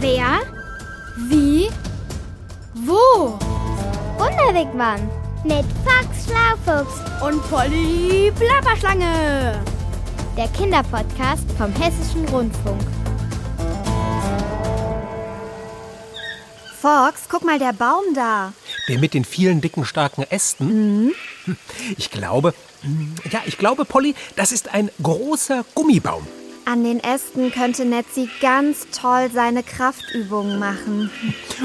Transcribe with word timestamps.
Wer? 0.00 0.40
Wie? 1.28 1.68
Wo? 2.74 3.38
Wunderwegmann 4.18 5.08
mit 5.44 5.64
Fox 5.84 6.26
Schlaufuchs 6.26 7.00
Und 7.22 7.42
Polly 7.50 8.32
Plapperschlange. 8.36 9.62
der 10.36 10.48
Kinderpodcast 10.48 11.44
vom 11.58 11.72
Hessischen 11.74 12.26
Rundfunk. 12.28 12.80
Fox, 16.80 17.22
guck 17.28 17.44
mal, 17.44 17.58
der 17.58 17.74
Baum 17.74 18.04
da. 18.14 18.54
Der 18.88 18.98
mit 18.98 19.12
den 19.12 19.24
vielen 19.26 19.60
dicken, 19.60 19.84
starken 19.84 20.22
Ästen? 20.30 21.12
Hm, 21.44 21.56
Ich 21.98 22.10
glaube, 22.10 22.54
hm, 22.82 23.14
ja, 23.30 23.40
ich 23.44 23.58
glaube, 23.58 23.84
Polly, 23.84 24.14
das 24.36 24.50
ist 24.52 24.72
ein 24.72 24.90
großer 25.02 25.64
Gummibaum. 25.74 26.26
An 26.70 26.84
den 26.84 27.00
Ästen 27.00 27.50
könnte 27.50 27.84
Netzi 27.84 28.28
ganz 28.40 28.86
toll 28.92 29.28
seine 29.34 29.64
Kraftübungen 29.64 30.60
machen. 30.60 31.10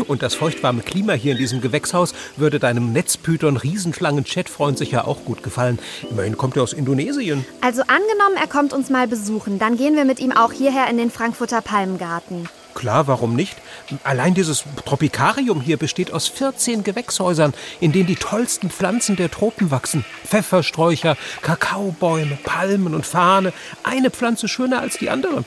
Und 0.08 0.24
das 0.24 0.34
feuchtwarme 0.34 0.82
Klima 0.82 1.14
hier 1.14 1.34
in 1.34 1.38
diesem 1.38 1.62
Gewächshaus 1.62 2.16
würde 2.38 2.58
deinem 2.58 2.92
Netzpython 2.92 3.56
Riesenschlangen-Chatfreund 3.56 4.80
sicher 4.80 5.08
auch 5.08 5.24
gut 5.24 5.44
gefallen. 5.44 5.78
Immerhin 6.10 6.38
kommt 6.38 6.58
er 6.58 6.64
aus 6.64 6.74
Indonesien. 6.74 7.46
Also 7.62 7.84
angenommen, 7.84 8.36
er 8.42 8.48
kommt 8.48 8.74
uns 8.74 8.90
mal 8.90 9.08
besuchen, 9.08 9.60
dann 9.60 9.78
gehen 9.78 9.96
wir 9.96 10.06
mit 10.06 10.20
ihm 10.20 10.32
auch 10.32 10.52
hierher 10.52 10.90
in 10.90 10.98
den 10.98 11.12
Frankfurter 11.12 11.62
Palmgarten. 11.62 12.50
Klar, 12.76 13.08
warum 13.08 13.36
nicht? 13.36 13.56
Allein 14.04 14.34
dieses 14.34 14.66
Tropikarium 14.86 15.62
hier 15.62 15.78
besteht 15.78 16.12
aus 16.12 16.28
14 16.28 16.84
Gewächshäusern, 16.84 17.54
in 17.80 17.94
denen 17.94 18.06
die 18.06 18.18
tollsten 18.18 18.70
Pflanzen 18.70 19.16
der 19.16 19.32
Tropen 19.32 19.72
wachsen. 19.72 20.06
Pfeffersträucher, 20.28 21.16
Kakaobäume, 21.42 22.38
Palmen 22.44 22.94
und 22.94 23.06
Fahne. 23.06 23.54
Eine 23.84 24.12
Pflanze 24.12 24.50
schöner 24.50 24.82
als 24.82 24.98
die 24.98 25.10
andere. 25.10 25.46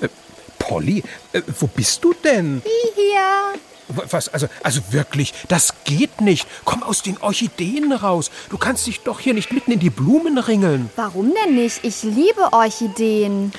Äh, 0.00 0.08
Polly, 0.60 1.02
äh, 1.32 1.42
wo 1.58 1.66
bist 1.66 2.04
du 2.04 2.14
denn? 2.14 2.62
Hier. 2.94 3.60
Was? 3.88 4.28
Also, 4.28 4.46
also 4.62 4.80
wirklich, 4.90 5.34
das 5.48 5.74
geht 5.82 6.20
nicht. 6.20 6.46
Komm 6.64 6.84
aus 6.84 7.02
den 7.02 7.18
Orchideen 7.18 7.92
raus. 7.92 8.30
Du 8.48 8.58
kannst 8.58 8.86
dich 8.86 9.00
doch 9.00 9.18
hier 9.18 9.34
nicht 9.34 9.52
mitten 9.52 9.72
in 9.72 9.80
die 9.80 9.90
Blumen 9.90 10.38
ringeln. 10.38 10.88
Warum 10.94 11.32
denn 11.34 11.56
nicht? 11.56 11.80
Ich 11.82 12.04
liebe 12.04 12.52
Orchideen. 12.52 13.52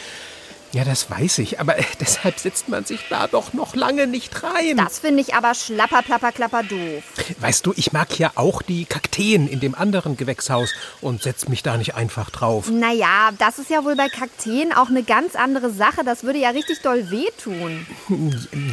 Ja, 0.74 0.86
das 0.86 1.10
weiß 1.12 1.40
ich, 1.40 1.60
aber 1.60 1.78
äh, 1.78 1.84
deshalb 2.00 2.40
setzt 2.40 2.70
man 2.70 2.86
sich 2.86 3.02
da 3.10 3.28
doch 3.28 3.52
noch 3.54 3.76
lange 3.76 4.08
nicht 4.08 4.42
rein. 4.42 4.78
Das 4.78 5.00
finde 5.00 5.22
ich 5.22 5.34
aber 5.36 5.54
schlapper, 5.54 6.02
plapper, 6.02 6.32
klapper 6.32 6.64
doof. 6.64 7.04
Weißt 7.40 7.66
du, 7.66 7.74
ich 7.76 7.92
mag 7.92 8.18
ja 8.18 8.32
auch 8.36 8.62
die 8.62 8.86
Kakteen 8.86 9.50
in 9.50 9.60
dem 9.60 9.76
anderen 9.76 10.16
Gewächshaus 10.16 10.74
und 11.02 11.22
setz 11.24 11.50
mich 11.50 11.62
da 11.62 11.76
nicht 11.76 11.96
einfach 11.96 12.30
drauf. 12.30 12.70
Naja, 12.70 13.32
das 13.38 13.60
ist 13.60 13.70
ja 13.70 13.84
wohl 13.84 13.98
bei 13.98 14.08
Kakteen 14.08 14.72
auch 14.72 14.88
eine 14.90 15.04
ganz 15.04 15.36
andere 15.36 15.72
Sache. 15.72 16.06
Das 16.06 16.24
würde 16.24 16.40
ja 16.40 16.52
richtig 16.52 16.80
doll 16.82 17.12
wehtun. 17.12 17.86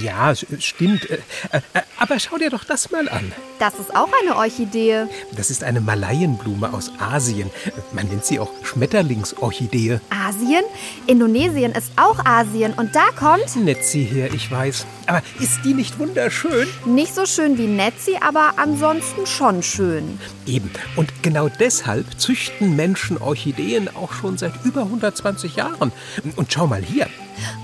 Ja, 0.00 0.30
s- 0.30 0.46
stimmt. 0.60 1.10
Äh, 1.10 1.18
äh, 1.50 1.80
Aber 1.98 2.20
schau 2.20 2.38
dir 2.38 2.50
doch 2.50 2.62
das 2.64 2.92
mal 2.92 3.08
an. 3.08 3.32
Das 3.58 3.74
ist 3.74 3.96
auch 3.96 4.08
eine 4.22 4.36
Orchidee. 4.36 5.06
Das 5.32 5.50
ist 5.50 5.64
eine 5.64 5.80
Malayenblume 5.80 6.72
aus 6.72 6.92
Asien. 7.00 7.50
Man 7.92 8.06
nennt 8.06 8.24
sie 8.24 8.38
auch 8.38 8.50
Schmetterlingsorchidee. 8.62 9.98
Asien? 10.10 10.62
Indonesien 11.08 11.72
ist 11.72 11.87
auch 11.96 12.24
Asien 12.24 12.72
und 12.74 12.94
da 12.94 13.06
kommt 13.16 13.56
Nett 13.56 13.84
sie 13.84 14.04
her, 14.04 14.32
ich 14.32 14.50
weiß. 14.50 14.86
Aber 15.06 15.22
ist 15.40 15.60
die 15.64 15.74
nicht 15.74 15.98
wunderschön? 15.98 16.66
nicht 16.84 17.14
so 17.14 17.26
schön 17.26 17.58
wie 17.58 17.66
Netzi, 17.66 18.16
aber 18.20 18.54
ansonsten 18.56 19.26
schon 19.26 19.62
schön. 19.62 20.18
Eben. 20.46 20.70
Und 20.96 21.22
genau 21.22 21.48
deshalb 21.48 22.20
züchten 22.20 22.76
Menschen 22.76 23.18
Orchideen 23.18 23.88
auch 23.94 24.12
schon 24.12 24.38
seit 24.38 24.52
über 24.64 24.82
120 24.82 25.56
Jahren. 25.56 25.92
Und 26.36 26.52
schau 26.52 26.66
mal 26.66 26.82
hier. 26.82 27.06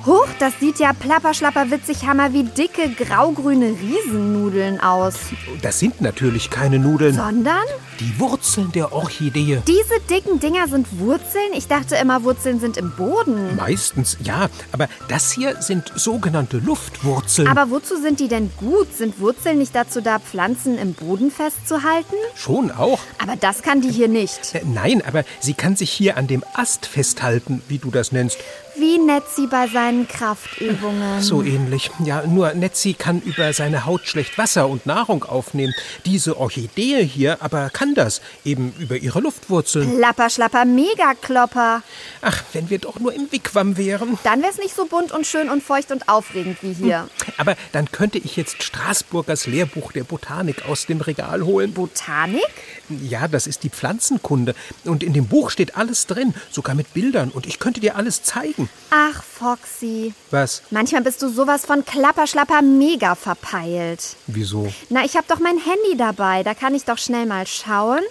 Huch, 0.07 0.29
das 0.39 0.53
sieht 0.61 0.79
ja 0.81 0.93
plapper, 0.93 1.33
schlapper, 1.33 1.71
witzig, 1.71 2.07
hammer 2.07 2.35
wie 2.35 2.45
dicke, 2.45 2.91
graugrüne 2.91 3.75
Riesennudeln 3.81 4.79
aus. 4.81 5.15
Das 5.63 5.79
sind 5.79 6.03
natürlich 6.03 6.51
keine 6.51 6.79
Nudeln. 6.79 7.15
Sondern? 7.15 7.65
Die 8.01 8.21
Wurzeln 8.21 8.71
der 8.73 8.93
Orchidee. 8.93 9.63
Diese 9.67 10.01
dicken 10.11 10.41
Dinger 10.41 10.69
sind 10.69 10.99
Wurzeln? 10.99 11.53
Ich 11.55 11.69
dachte 11.69 11.97
immer, 11.97 12.23
Wurzeln 12.23 12.61
sind 12.61 12.77
im 12.77 12.91
Boden. 12.91 13.57
Meistens 13.57 14.19
ja, 14.23 14.51
aber 14.73 14.89
das 15.09 15.33
hier 15.33 15.63
sind 15.63 15.91
sogenannte 15.95 16.59
Luftwurzeln. 16.59 17.49
Aber 17.49 17.71
wozu 17.71 17.97
sind 17.97 18.21
die 18.21 18.29
denn 18.29 18.51
gut? 18.59 18.95
Sind 18.95 19.19
Wurzeln 19.21 19.57
nicht 19.57 19.75
dazu 19.75 20.03
da, 20.03 20.19
Pflanzen 20.19 20.77
im 20.77 20.93
Boden 20.93 21.31
festzuhalten? 21.31 22.17
Schon 22.35 22.71
auch. 22.71 22.99
Aber 23.23 23.37
das 23.37 23.63
kann 23.63 23.81
die 23.81 23.91
hier 23.91 24.09
nicht. 24.09 24.55
Äh, 24.55 24.61
Nein, 24.67 25.03
aber 25.07 25.25
sie 25.41 25.55
kann 25.55 25.77
sich 25.77 25.91
hier 25.91 26.19
an 26.19 26.27
dem 26.27 26.45
Ast 26.53 26.85
festhalten, 26.85 27.63
wie 27.69 27.79
du 27.79 27.91
das 27.91 28.13
nennst. 28.13 28.37
Wie 28.77 28.99
Netzi 28.99 29.47
bei 29.47 29.69
seinen 29.69 29.94
Kraftübungen. 30.09 31.23
So 31.23 31.43
ähnlich. 31.43 31.91
Ja, 32.05 32.27
nur 32.27 32.53
Netzi 32.55 32.95
kann 32.95 33.21
über 33.23 33.53
seine 33.53 33.87
Haut 33.87 34.07
schlecht 34.07 34.37
Wasser 34.37 34.69
und 34.69 34.87
Nahrung 34.87 35.25
aufnehmen. 35.25 35.73
Diese 36.05 36.37
Orchidee 36.39 37.05
hier 37.05 37.43
aber 37.43 37.71
kann 37.71 37.95
das, 37.95 38.21
eben 38.45 38.75
über 38.79 38.97
ihre 38.97 39.21
Luftwurzeln. 39.21 39.97
Plapper, 39.97 40.29
schlapper, 40.31 40.65
Megaklopper. 40.65 41.83
Ach, 42.21 42.43
wenn 42.53 42.69
wir 42.71 42.79
doch 42.79 42.99
nur 42.99 43.15
im 43.15 43.31
Wigwam 43.31 43.77
wären. 43.77 44.19
Dann 44.25 44.43
wär's 44.43 44.59
nicht 44.59 44.75
so 44.75 44.87
bunt 44.87 45.13
und 45.13 45.27
schön 45.27 45.49
und 45.49 45.63
feucht 45.63 45.93
und 45.93 46.09
aufregend 46.09 46.59
wie 46.63 46.73
hier. 46.73 47.09
Aber 47.39 47.57
dann 47.73 47.91
könnte 47.93 48.19
ich 48.19 48.37
jetzt 48.37 48.63
Straßburgers 48.63 49.47
Lehrbuch 49.47 49.93
der 49.93 50.05
Botanik 50.05 50.67
aus 50.67 50.87
dem 50.87 51.01
Regal 51.01 51.45
holen. 51.45 51.73
Botanik? 51.73 52.43
Ja, 52.89 53.29
das 53.29 53.47
ist 53.47 53.63
die 53.63 53.71
Pflanzenkunde. 53.71 54.55
Und 54.85 55.03
in 55.03 55.13
dem 55.13 55.27
Buch 55.27 55.51
steht 55.51 55.77
alles 55.77 56.07
drin, 56.07 56.35
sogar 56.51 56.75
mit 56.75 56.93
Bildern. 56.95 57.31
Und 57.31 57.47
ich 57.47 57.59
könnte 57.59 57.81
dir 57.81 57.97
alles 57.97 58.23
zeigen. 58.23 58.69
Ach, 58.91 59.23
Foxy. 59.23 59.84
Was? 60.31 60.63
Manchmal 60.71 61.03
bist 61.03 61.23
du 61.23 61.29
sowas 61.29 61.65
von 61.65 61.85
Klapper, 61.85 62.27
schlapper, 62.27 62.63
mega 62.63 63.15
verpeilt. 63.15 64.17
Wieso? 64.27 64.73
Na, 64.89 65.05
ich 65.05 65.17
habe 65.17 65.27
doch 65.29 65.41
mein 65.41 65.59
Handy 65.59 65.97
dabei. 65.97 66.43
Da 66.43 66.55
kann 66.55 66.75
ich 66.75 66.85
doch 66.85 66.99
schnell 66.99 67.27
mal 67.27 67.47
schauen, 67.47 68.03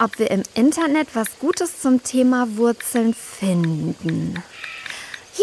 ob 0.00 0.18
wir 0.18 0.30
im 0.30 0.42
Internet 0.54 1.08
was 1.14 1.38
Gutes 1.38 1.80
zum 1.80 2.02
Thema 2.02 2.56
Wurzeln 2.56 3.14
finden. 3.14 4.42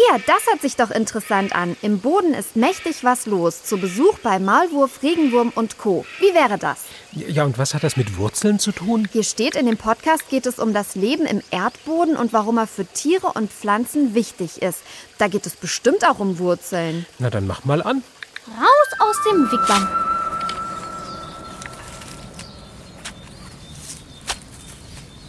Hier, 0.08 0.20
das 0.26 0.46
hört 0.46 0.62
sich 0.62 0.74
doch 0.76 0.90
interessant 0.90 1.54
an. 1.54 1.76
Im 1.80 2.00
Boden 2.00 2.34
ist 2.34 2.56
mächtig 2.56 3.04
was 3.04 3.26
los. 3.26 3.62
Zu 3.62 3.76
Besuch 3.78 4.18
bei 4.20 4.38
Maulwurf, 4.38 5.02
Regenwurm 5.02 5.52
und 5.54 5.78
Co. 5.78 6.04
Wie 6.18 6.34
wäre 6.34 6.58
das? 6.58 6.84
Ja, 7.12 7.44
und 7.44 7.56
was 7.58 7.74
hat 7.74 7.84
das 7.84 7.96
mit 7.96 8.16
Wurzeln 8.16 8.58
zu 8.58 8.72
tun? 8.72 9.06
Hier 9.12 9.22
steht, 9.22 9.54
in 9.54 9.66
dem 9.66 9.76
Podcast 9.76 10.28
geht 10.28 10.46
es 10.46 10.58
um 10.58 10.72
das 10.72 10.96
Leben 10.96 11.24
im 11.26 11.40
Erdboden 11.50 12.16
und 12.16 12.32
warum 12.32 12.58
er 12.58 12.66
für 12.66 12.86
Tiere 12.86 13.28
und 13.28 13.52
Pflanzen 13.52 14.14
wichtig 14.14 14.60
ist. 14.60 14.80
Da 15.18 15.28
geht 15.28 15.46
es 15.46 15.54
bestimmt 15.54 16.04
auch 16.08 16.18
um 16.18 16.38
Wurzeln. 16.38 17.06
Na, 17.18 17.30
dann 17.30 17.46
mach 17.46 17.64
mal 17.64 17.82
an. 17.82 18.02
Raus 18.48 18.98
aus 18.98 19.16
dem 19.30 19.44
Wigwam. 19.52 19.88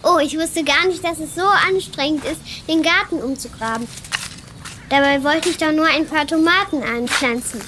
Oh, 0.02 0.20
ich 0.20 0.38
wusste 0.38 0.64
gar 0.64 0.88
nicht, 0.88 1.04
dass 1.04 1.20
es 1.20 1.36
so 1.36 1.46
anstrengend 1.46 2.26
ist, 2.26 2.42
den 2.68 2.82
Garten 2.82 3.22
umzugraben. 3.22 3.88
Dabei 4.94 5.24
wollte 5.24 5.50
ich 5.50 5.58
doch 5.58 5.72
nur 5.72 5.88
ein 5.88 6.06
paar 6.06 6.28
Tomaten 6.28 6.84
anpflanzen. 6.84 7.60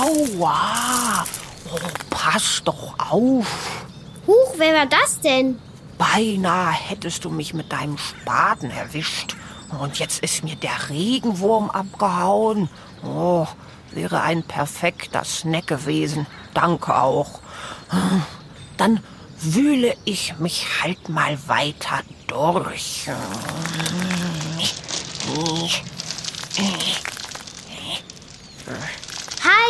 Aua! 0.00 1.26
Oh, 1.70 1.78
pass 2.08 2.62
doch 2.64 2.94
auf! 2.98 3.46
Huch, 4.26 4.54
wer 4.56 4.72
war 4.72 4.86
das 4.86 5.20
denn? 5.20 5.58
Beinahe 5.98 6.72
hättest 6.72 7.26
du 7.26 7.28
mich 7.28 7.52
mit 7.52 7.70
deinem 7.70 7.98
Spaten 7.98 8.70
erwischt. 8.70 9.36
Und 9.78 9.98
jetzt 9.98 10.22
ist 10.22 10.42
mir 10.42 10.56
der 10.56 10.88
Regenwurm 10.88 11.68
abgehauen. 11.68 12.70
Oh, 13.04 13.46
wäre 13.90 14.22
ein 14.22 14.42
perfekter 14.42 15.22
Snack 15.22 15.66
gewesen. 15.66 16.26
Danke 16.54 16.96
auch. 16.96 17.40
Dann 18.78 19.00
wühle 19.38 19.94
ich 20.06 20.38
mich 20.38 20.66
halt 20.82 21.10
mal 21.10 21.36
weiter 21.46 22.00
durch. 22.26 23.06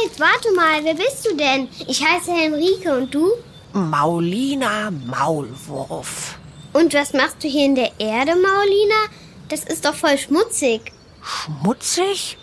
Halt, 0.06 0.20
warte 0.20 0.52
mal, 0.54 0.84
wer 0.84 0.94
bist 0.94 1.26
du 1.26 1.36
denn? 1.36 1.68
Ich 1.88 2.04
heiße 2.04 2.32
Henrike 2.32 2.96
und 2.96 3.12
du? 3.12 3.32
Maulina 3.72 4.90
Maulwurf. 4.90 6.38
Und 6.72 6.94
was 6.94 7.12
machst 7.12 7.42
du 7.42 7.48
hier 7.48 7.64
in 7.64 7.74
der 7.74 7.90
Erde, 7.98 8.36
Maulina? 8.36 9.08
Das 9.48 9.64
ist 9.64 9.84
doch 9.84 9.94
voll 9.94 10.16
schmutzig. 10.16 10.92
Schmutzig? 11.22 12.38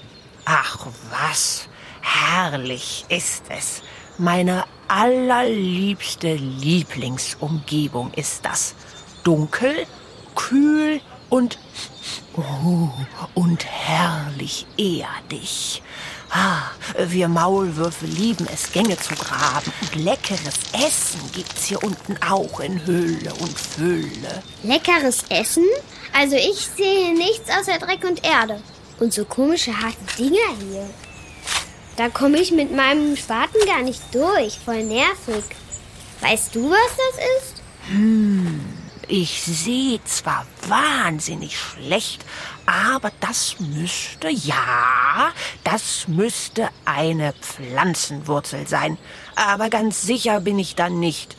Ach 0.46 0.88
was, 1.10 1.68
herrlich 2.02 3.06
ist 3.08 3.44
es. 3.50 3.82
Meine 4.18 4.66
allerliebste 4.90 6.36
Lieblingsumgebung 6.36 8.12
ist 8.16 8.44
das. 8.44 8.76
Dunkel, 9.24 9.88
kühl 10.36 11.00
und 11.30 11.58
oh, 12.36 12.90
und 13.34 13.66
herrlich 13.66 14.66
erdig. 14.78 15.82
Ah, 16.36 16.72
wir 16.98 17.28
Maulwürfe 17.28 18.08
lieben 18.08 18.48
es, 18.52 18.72
Gänge 18.72 18.98
zu 18.98 19.14
graben. 19.14 19.72
Und 19.82 20.04
leckeres 20.04 20.56
Essen 20.74 21.22
gibt's 21.32 21.66
hier 21.66 21.84
unten 21.84 22.18
auch 22.28 22.60
in 22.60 22.84
Hülle 22.88 23.32
und 23.36 23.60
Fülle. 23.60 24.42
Leckeres 24.64 25.26
Essen? 25.30 25.66
Also 26.12 26.36
ich 26.36 26.68
sehe 26.76 27.14
nichts 27.14 27.52
außer 27.52 27.78
Dreck 27.78 28.04
und 28.04 28.26
Erde. 28.26 28.60
Und 29.00 29.14
so 29.14 29.26
komische 29.26 29.80
harte 29.80 29.98
Dinger 30.18 30.58
hier. 30.60 30.90
Da 31.98 32.10
komme 32.10 32.40
ich 32.40 32.52
mit 32.52 32.76
meinem 32.76 33.16
Spaten 33.16 33.64
gar 33.68 33.84
nicht 33.84 34.02
durch. 34.12 34.58
Voll 34.58 34.84
nervig. 34.84 35.44
Weißt 36.22 36.56
du, 36.56 36.72
was 36.72 36.98
das 36.98 37.26
ist? 37.44 37.62
Hm, 37.90 38.62
ich 39.08 39.44
sehe 39.44 40.04
zwar 40.06 40.48
wahnsinnig 40.68 41.60
schlecht, 41.60 42.26
aber 42.66 43.12
das 43.20 43.60
müsste, 43.60 44.30
ja, 44.30 45.32
das 45.64 46.08
müsste 46.08 46.70
eine 46.86 47.34
Pflanzenwurzel 47.34 48.68
sein. 48.68 48.98
Aber 49.36 49.70
ganz 49.70 50.02
sicher 50.02 50.40
bin 50.42 50.60
ich 50.60 50.76
dann 50.76 51.00
nicht. 51.00 51.36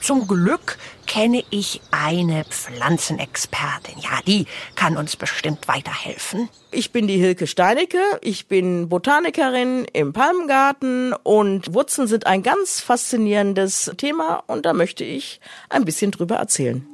Zum 0.00 0.26
Glück 0.26 0.78
kenne 1.06 1.44
ich 1.50 1.80
eine 1.90 2.44
Pflanzenexpertin. 2.44 3.98
Ja, 3.98 4.20
die 4.26 4.46
kann 4.74 4.96
uns 4.96 5.16
bestimmt 5.16 5.66
weiterhelfen. 5.66 6.48
Ich 6.70 6.92
bin 6.92 7.06
die 7.06 7.16
Hilke 7.16 7.46
Steinecke. 7.46 8.02
Ich 8.20 8.48
bin 8.48 8.88
Botanikerin 8.88 9.86
im 9.92 10.12
Palmgarten 10.12 11.14
und 11.22 11.72
Wurzeln 11.74 12.06
sind 12.06 12.26
ein 12.26 12.42
ganz 12.42 12.80
faszinierendes 12.80 13.92
Thema 13.96 14.42
und 14.46 14.66
da 14.66 14.72
möchte 14.72 15.04
ich 15.04 15.40
ein 15.70 15.84
bisschen 15.84 16.10
drüber 16.10 16.36
erzählen. 16.36 16.86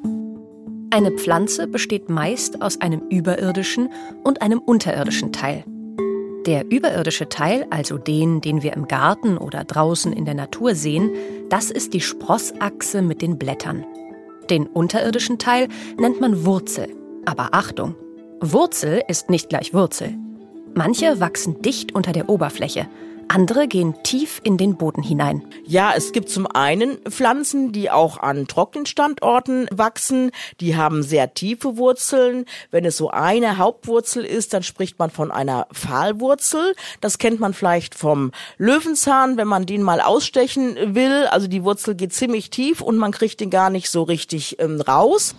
Eine 0.90 1.10
Pflanze 1.10 1.66
besteht 1.66 2.08
meist 2.08 2.62
aus 2.62 2.80
einem 2.80 3.02
überirdischen 3.10 3.90
und 4.24 4.40
einem 4.40 4.58
unterirdischen 4.58 5.32
Teil. 5.32 5.64
Der 6.46 6.64
überirdische 6.70 7.28
Teil, 7.28 7.66
also 7.68 7.98
den, 7.98 8.40
den 8.40 8.62
wir 8.62 8.72
im 8.72 8.88
Garten 8.88 9.36
oder 9.36 9.64
draußen 9.64 10.14
in 10.14 10.24
der 10.24 10.32
Natur 10.32 10.74
sehen, 10.74 11.10
das 11.50 11.70
ist 11.70 11.92
die 11.92 12.00
Sprossachse 12.00 13.02
mit 13.02 13.20
den 13.20 13.38
Blättern. 13.38 13.84
Den 14.48 14.66
unterirdischen 14.66 15.38
Teil 15.38 15.68
nennt 15.98 16.22
man 16.22 16.46
Wurzel. 16.46 16.88
Aber 17.26 17.50
Achtung, 17.52 17.94
Wurzel 18.40 19.02
ist 19.08 19.28
nicht 19.28 19.50
gleich 19.50 19.74
Wurzel. 19.74 20.14
Manche 20.74 21.20
wachsen 21.20 21.60
dicht 21.60 21.94
unter 21.94 22.12
der 22.12 22.30
Oberfläche, 22.30 22.88
andere 23.28 23.68
gehen 23.68 23.94
tief 24.02 24.40
in 24.42 24.56
den 24.56 24.76
Boden 24.76 25.02
hinein. 25.02 25.42
Ja, 25.64 25.92
es 25.96 26.12
gibt 26.12 26.28
zum 26.28 26.46
einen 26.46 26.98
Pflanzen, 27.08 27.72
die 27.72 27.90
auch 27.90 28.18
an 28.18 28.46
trockenen 28.46 28.86
Standorten 28.86 29.68
wachsen. 29.70 30.30
Die 30.60 30.76
haben 30.76 31.02
sehr 31.02 31.34
tiefe 31.34 31.76
Wurzeln. 31.76 32.46
Wenn 32.70 32.84
es 32.84 32.96
so 32.96 33.10
eine 33.10 33.58
Hauptwurzel 33.58 34.24
ist, 34.24 34.54
dann 34.54 34.62
spricht 34.62 34.98
man 34.98 35.10
von 35.10 35.30
einer 35.30 35.66
Pfahlwurzel. 35.72 36.74
Das 37.00 37.18
kennt 37.18 37.40
man 37.40 37.54
vielleicht 37.54 37.94
vom 37.94 38.32
Löwenzahn, 38.56 39.36
wenn 39.36 39.48
man 39.48 39.66
den 39.66 39.82
mal 39.82 40.00
ausstechen 40.00 40.94
will. 40.94 41.26
Also 41.30 41.48
die 41.48 41.64
Wurzel 41.64 41.94
geht 41.94 42.12
ziemlich 42.12 42.50
tief 42.50 42.80
und 42.80 42.96
man 42.96 43.12
kriegt 43.12 43.40
den 43.40 43.50
gar 43.50 43.70
nicht 43.70 43.90
so 43.90 44.02
richtig 44.02 44.58
ähm, 44.58 44.80
raus. 44.80 45.34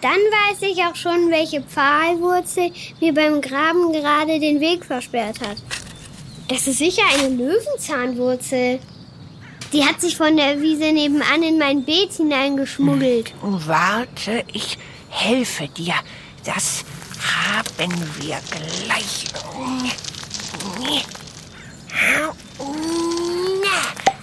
Dann 0.00 0.12
weiß 0.12 0.62
ich 0.62 0.82
auch 0.84 0.96
schon, 0.96 1.30
welche 1.30 1.60
Pfahlwurzel 1.60 2.70
mir 3.00 3.12
beim 3.12 3.42
Graben 3.42 3.92
gerade 3.92 4.40
den 4.40 4.60
Weg 4.60 4.84
versperrt 4.84 5.40
hat. 5.40 5.58
Das 6.50 6.66
ist 6.66 6.78
sicher 6.78 7.02
eine 7.14 7.28
Löwenzahnwurzel. 7.28 8.80
Die 9.72 9.84
hat 9.84 10.00
sich 10.00 10.16
von 10.16 10.36
der 10.36 10.60
Wiese 10.60 10.92
nebenan 10.92 11.44
in 11.44 11.58
mein 11.58 11.84
Beet 11.84 12.14
hineingeschmuggelt. 12.14 13.32
Hm. 13.40 13.68
Warte, 13.68 14.44
ich 14.52 14.76
helfe 15.10 15.68
dir. 15.68 15.94
Das 16.42 16.84
haben 17.22 17.92
wir 18.18 18.36
gleich. 18.50 19.26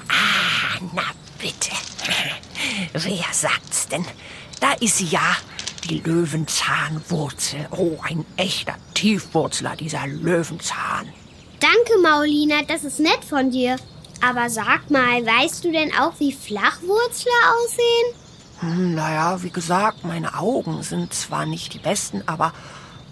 Ah, 0.10 0.80
na 0.94 1.04
bitte. 1.40 1.72
Wer 2.92 3.26
sagt's 3.32 3.88
denn? 3.88 4.06
Da 4.60 4.74
ist 4.74 4.98
sie 4.98 5.06
ja, 5.06 5.38
die 5.90 6.00
Löwenzahnwurzel. 6.00 7.68
Oh, 7.72 7.98
ein 8.04 8.26
echter 8.36 8.76
Tiefwurzler, 8.94 9.78
dieser 9.78 10.06
Löwenzahn. 10.08 11.08
Danke, 11.68 12.02
Maulina, 12.02 12.62
das 12.66 12.86
ist 12.86 13.02
nett 13.02 13.26
von 13.28 13.52
dir. 13.52 13.76
Aber 14.26 14.50
sag 14.50 14.90
mal, 14.90 15.26
weißt 15.26 15.66
du 15.66 15.72
denn 15.74 15.92
auch, 16.00 16.14
wie 16.18 16.32
Flachwurzler 16.32 17.32
aussehen? 17.58 18.14
Hm, 18.62 18.96
naja, 18.96 19.44
wie 19.44 19.50
gesagt, 19.50 20.06
meine 20.06 20.36
Augen 20.36 20.82
sind 20.82 21.14
zwar 21.14 21.46
nicht 21.46 21.74
die 21.74 21.80
besten, 21.80 22.24
aber 22.26 22.54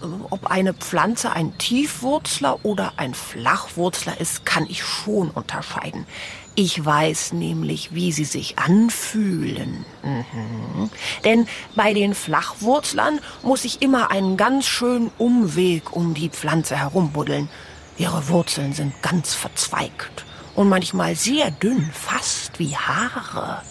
äh, 0.02 0.06
ob 0.30 0.48
eine 0.48 0.74
Pflanze 0.74 1.34
ein 1.34 1.58
Tiefwurzler 1.58 2.64
oder 2.64 2.94
ein 2.96 3.14
Flachwurzler 3.14 4.22
ist, 4.22 4.46
kann 4.46 4.66
ich 4.70 4.86
schon 4.86 5.32
unterscheiden. 5.32 6.08
Ich 6.56 6.84
weiß 6.84 7.34
nämlich, 7.34 7.94
wie 7.94 8.14
sie 8.14 8.24
sich 8.24 8.58
anfühlen. 8.58 9.86
Mhm. 10.02 10.90
Denn 11.26 11.46
bei 11.76 11.94
den 11.94 12.16
Flachwurzlern 12.16 13.20
muss 13.44 13.66
ich 13.66 13.82
immer 13.82 14.12
einen 14.12 14.38
ganz 14.38 14.66
schönen 14.66 15.12
Umweg 15.18 15.94
um 15.94 16.14
die 16.14 16.30
Pflanze 16.30 16.78
herumbuddeln. 16.78 17.50
Ihre 17.98 18.28
Wurzeln 18.28 18.74
sind 18.74 19.02
ganz 19.02 19.34
verzweigt 19.34 20.26
und 20.56 20.70
manchmal 20.70 21.16
sehr 21.16 21.52
dünn, 21.52 21.90
fast 21.94 22.60
wie 22.60 22.76
Haare. 22.76 23.62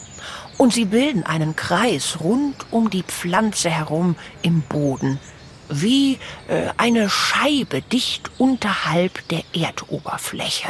Und 0.57 0.73
sie 0.73 0.87
bilden 0.87 1.25
einen 1.25 1.57
Kreis 1.57 2.19
rund 2.21 2.55
um 2.71 2.89
die 2.89 3.03
Pflanze 3.03 3.71
herum 3.71 4.17
im 4.43 4.63
Boden, 4.63 5.19
wie 5.69 6.19
äh, 6.49 6.69
eine 6.77 7.11
Scheibe 7.11 7.83
dicht 7.83 8.31
unterhalb 8.39 9.27
der 9.29 9.43
Erdoberfläche. 9.53 10.69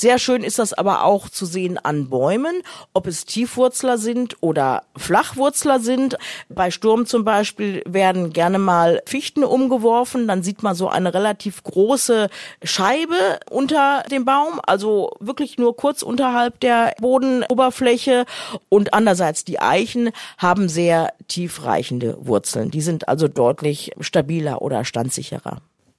Sehr 0.00 0.18
schön 0.18 0.42
ist 0.42 0.58
das 0.58 0.72
aber 0.72 1.04
auch 1.04 1.28
zu 1.28 1.44
sehen 1.44 1.76
an 1.76 2.08
Bäumen, 2.08 2.62
ob 2.94 3.06
es 3.06 3.26
Tiefwurzler 3.26 3.98
sind 3.98 4.34
oder 4.40 4.84
Flachwurzler 4.96 5.78
sind. 5.78 6.16
Bei 6.48 6.70
Sturm 6.70 7.04
zum 7.04 7.22
Beispiel 7.22 7.82
werden 7.84 8.32
gerne 8.32 8.58
mal 8.58 9.02
Fichten 9.04 9.44
umgeworfen, 9.44 10.26
dann 10.26 10.42
sieht 10.42 10.62
man 10.62 10.74
so 10.74 10.88
eine 10.88 11.12
relativ 11.12 11.62
große 11.64 12.30
Scheibe 12.62 13.40
unter 13.50 14.02
dem 14.10 14.24
Baum, 14.24 14.58
also 14.62 15.10
wirklich 15.20 15.58
nur 15.58 15.76
kurz 15.76 16.00
unterhalb 16.00 16.60
der 16.60 16.94
Bodenoberfläche. 16.98 18.24
Und 18.70 18.94
andererseits 18.94 19.44
die 19.44 19.60
Eichen 19.60 20.12
haben 20.38 20.70
sehr 20.70 21.12
tiefreichende 21.28 22.16
Wurzeln. 22.26 22.70
Die 22.70 22.80
sind 22.80 23.06
also 23.06 23.28
deutlich 23.28 23.92
stabiler 24.00 24.62
oder 24.62 24.86
standsicherer. 24.86 25.58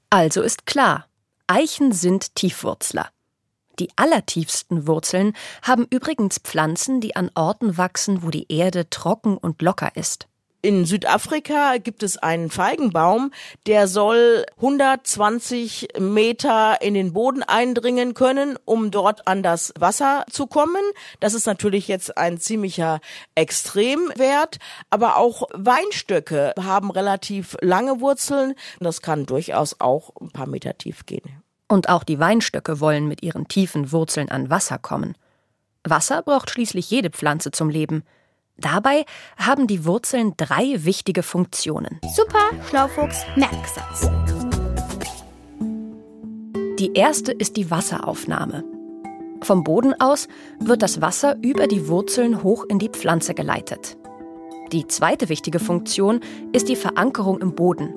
Also 0.10 0.42
ist 0.42 0.66
klar, 0.66 1.06
Eichen 1.46 1.92
sind 1.92 2.34
Tiefwurzler. 2.34 3.12
Die 3.82 3.90
allertiefsten 3.96 4.86
Wurzeln 4.86 5.34
haben 5.64 5.88
übrigens 5.90 6.38
Pflanzen, 6.38 7.02
die 7.02 7.16
an 7.16 7.32
Orten 7.34 7.80
wachsen, 7.80 8.22
wo 8.22 8.30
die 8.30 8.46
Erde 8.48 8.92
trocken 8.92 9.38
und 9.38 9.64
locker 9.64 9.96
ist. 9.96 10.28
In 10.62 10.86
Südafrika 10.86 11.78
gibt 11.78 12.04
es 12.04 12.20
einen 12.20 12.52
Feigenbaum, 12.52 13.32
der 13.66 13.88
soll 13.88 14.46
120 14.58 15.98
Meter 15.98 16.80
in 16.84 16.94
den 16.94 17.14
Boden 17.14 17.42
eindringen 17.42 18.14
können, 18.14 18.56
um 18.66 18.92
dort 18.92 19.28
an 19.28 19.42
das 19.42 19.74
Wasser 19.80 20.26
zu 20.30 20.46
kommen. 20.46 20.84
Das 21.20 21.34
ist 21.34 21.48
natürlich 21.48 21.88
jetzt 21.88 22.20
ein 22.20 22.40
ziemlicher 22.40 23.00
Extremwert, 23.34 24.60
aber 24.92 25.18
auch 25.18 25.50
Weinstöcke 25.56 26.54
haben 26.64 26.92
relativ 26.92 27.58
lange 27.62 28.00
Wurzeln. 28.00 28.54
Das 28.80 29.02
kann 29.02 29.26
durchaus 29.26 29.78
auch 29.80 30.12
ein 30.22 30.30
paar 30.30 30.46
Meter 30.46 30.78
tief 30.78 31.08
gehen. 31.08 31.42
Und 31.72 31.88
auch 31.88 32.04
die 32.04 32.20
Weinstöcke 32.20 32.82
wollen 32.82 33.08
mit 33.08 33.24
ihren 33.24 33.48
tiefen 33.48 33.94
Wurzeln 33.94 34.28
an 34.28 34.50
Wasser 34.50 34.78
kommen. 34.78 35.16
Wasser 35.86 36.22
braucht 36.22 36.50
schließlich 36.50 36.92
jede 36.92 37.10
Pflanze 37.10 37.52
zum 37.52 37.70
Leben. 37.70 38.04
Dabei 38.58 39.06
haben 39.38 39.68
die 39.68 39.86
Wurzeln 39.86 40.34
drei 40.36 40.84
wichtige 40.84 41.24
Funktionen. 41.24 42.02
Super, 42.14 42.50
Schlaufuchs, 42.68 43.24
Merksatz. 43.38 44.12
Die 46.78 46.92
erste 46.94 47.32
ist 47.32 47.56
die 47.56 47.72
Wasseraufnahme. 47.72 48.66
Vom 49.42 49.64
Boden 49.64 49.94
aus 49.98 50.28
wird 50.60 50.82
das 50.82 51.00
Wasser 51.00 51.38
über 51.42 51.68
die 51.68 51.88
Wurzeln 51.88 52.44
hoch 52.44 52.66
in 52.68 52.80
die 52.80 52.90
Pflanze 52.90 53.34
geleitet. 53.34 53.96
Die 54.74 54.88
zweite 54.88 55.30
wichtige 55.30 55.60
Funktion 55.60 56.20
ist 56.52 56.68
die 56.68 56.76
Verankerung 56.76 57.40
im 57.40 57.56
Boden. 57.56 57.94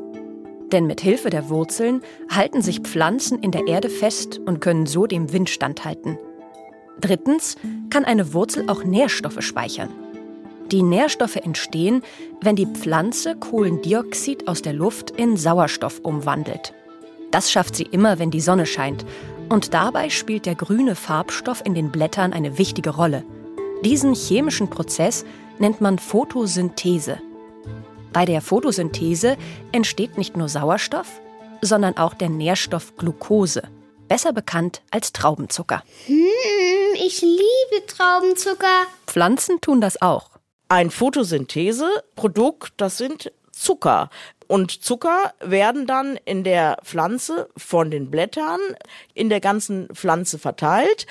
Denn 0.75 0.89
mit 0.89 1.01
Hilfe 1.01 1.31
der 1.31 1.51
Wurzeln 1.51 2.03
halten 2.29 2.61
sich 2.61 2.81
Pflanzen 2.81 3.39
in 3.39 3.53
der 3.53 3.69
Erde 3.69 3.89
fest 3.89 4.41
und 4.45 4.61
können 4.61 4.87
so 4.87 5.07
dem 5.07 5.33
Wind 5.33 5.49
standhalten. 5.49 6.19
Drittens 7.01 7.55
kann 7.91 8.05
eine 8.05 8.35
Wurzel 8.35 8.69
auch 8.69 8.83
Nährstoffe 8.83 9.41
speichern. 9.41 9.91
Die 10.73 10.83
Nährstoffe 10.83 11.37
entstehen, 11.37 12.03
wenn 12.41 12.57
die 12.57 12.67
Pflanze 12.67 13.37
Kohlendioxid 13.37 14.49
aus 14.49 14.63
der 14.63 14.73
Luft 14.73 15.13
in 15.13 15.37
Sauerstoff 15.37 16.01
umwandelt. 16.03 16.75
Das 17.31 17.53
schafft 17.53 17.77
sie 17.77 17.85
immer, 17.85 18.19
wenn 18.19 18.33
die 18.33 18.41
Sonne 18.41 18.67
scheint. 18.67 19.07
Und 19.49 19.75
dabei 19.75 20.11
spielt 20.11 20.45
der 20.45 20.57
grüne 20.57 20.97
Farbstoff 20.97 21.63
in 21.65 21.75
den 21.75 21.93
Blättern 21.93 22.33
eine 22.33 22.59
wichtige 22.59 22.91
Rolle. 22.91 23.23
Diesen 23.85 24.13
chemischen 24.13 24.71
Prozess 24.71 25.25
nennt 25.61 25.81
man 25.81 26.01
Photosynthese. 26.01 27.19
Bei 28.15 28.25
der 28.25 28.41
Photosynthese 28.41 29.37
entsteht 29.73 30.17
nicht 30.17 30.37
nur 30.37 30.49
Sauerstoff, 30.49 31.21
sondern 31.61 31.97
auch 31.97 32.15
der 32.15 32.29
Nährstoff 32.29 32.97
Glucose, 32.97 33.65
besser 34.07 34.33
bekannt 34.33 34.83
als 34.93 35.13
Traubenzucker. 35.13 35.83
Hm, 36.07 36.15
ich 36.95 37.23
liebe 37.23 37.87
Traubenzucker. 37.89 38.87
Pflanzen 39.09 39.61
tun 39.61 39.81
das 39.81 40.01
auch. 40.01 40.31
Ein 40.69 40.91
Photosyntheseprodukt, 40.91 42.75
das 42.77 42.99
sind 42.99 43.33
Zucker. 43.51 44.11
Und 44.47 44.85
Zucker 44.85 45.35
werden 45.41 45.89
dann 45.89 46.17
in 46.25 46.45
der 46.45 46.79
Pflanze 46.85 47.49
von 47.57 47.91
den 47.91 48.13
Blättern 48.13 48.61
in 49.13 49.29
der 49.29 49.41
ganzen 49.41 49.89
Pflanze 49.93 50.39
verteilt. 50.39 51.09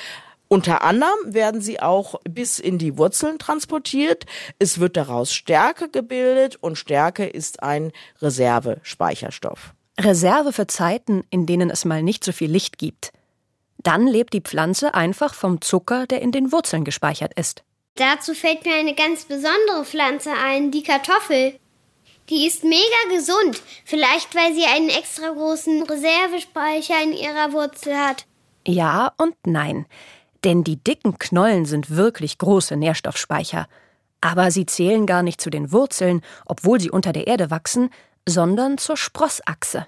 Unter 0.53 0.83
anderem 0.83 1.17
werden 1.25 1.61
sie 1.61 1.79
auch 1.79 2.21
bis 2.29 2.59
in 2.59 2.77
die 2.77 2.95
Wurzeln 2.95 3.39
transportiert. 3.39 4.27
Es 4.59 4.79
wird 4.79 4.97
daraus 4.97 5.33
Stärke 5.33 5.89
gebildet 5.89 6.57
und 6.61 6.77
Stärke 6.77 7.25
ist 7.25 7.63
ein 7.63 7.91
Reservespeicherstoff. 8.21 9.73
Reserve 9.99 10.53
für 10.53 10.67
Zeiten, 10.67 11.23
in 11.31 11.47
denen 11.47 11.71
es 11.71 11.85
mal 11.85 12.03
nicht 12.03 12.23
so 12.23 12.31
viel 12.31 12.51
Licht 12.51 12.77
gibt. 12.77 13.13
Dann 13.79 14.05
lebt 14.05 14.31
die 14.33 14.41
Pflanze 14.41 14.93
einfach 14.93 15.33
vom 15.33 15.59
Zucker, 15.59 16.05
der 16.05 16.21
in 16.21 16.31
den 16.31 16.51
Wurzeln 16.51 16.83
gespeichert 16.83 17.33
ist. 17.33 17.63
Dazu 17.95 18.35
fällt 18.35 18.63
mir 18.63 18.75
eine 18.75 18.93
ganz 18.93 19.25
besondere 19.25 19.83
Pflanze 19.85 20.33
ein, 20.33 20.69
die 20.69 20.83
Kartoffel. 20.83 21.55
Die 22.29 22.45
ist 22.45 22.63
mega 22.63 22.83
gesund, 23.09 23.59
vielleicht 23.85 24.35
weil 24.35 24.53
sie 24.53 24.65
einen 24.65 24.89
extra 24.89 25.31
großen 25.31 25.81
Reservespeicher 25.81 27.01
in 27.01 27.13
ihrer 27.13 27.53
Wurzel 27.53 27.97
hat. 27.97 28.27
Ja 28.67 29.13
und 29.17 29.35
nein. 29.47 29.87
Denn 30.43 30.63
die 30.63 30.77
dicken 30.77 31.17
Knollen 31.19 31.65
sind 31.65 31.89
wirklich 31.89 32.37
große 32.37 32.75
Nährstoffspeicher. 32.75 33.67
Aber 34.21 34.51
sie 34.51 34.65
zählen 34.65 35.05
gar 35.05 35.23
nicht 35.23 35.41
zu 35.41 35.49
den 35.49 35.71
Wurzeln, 35.71 36.21
obwohl 36.45 36.79
sie 36.79 36.91
unter 36.91 37.13
der 37.13 37.27
Erde 37.27 37.51
wachsen, 37.51 37.89
sondern 38.27 38.77
zur 38.77 38.97
Sprossachse. 38.97 39.85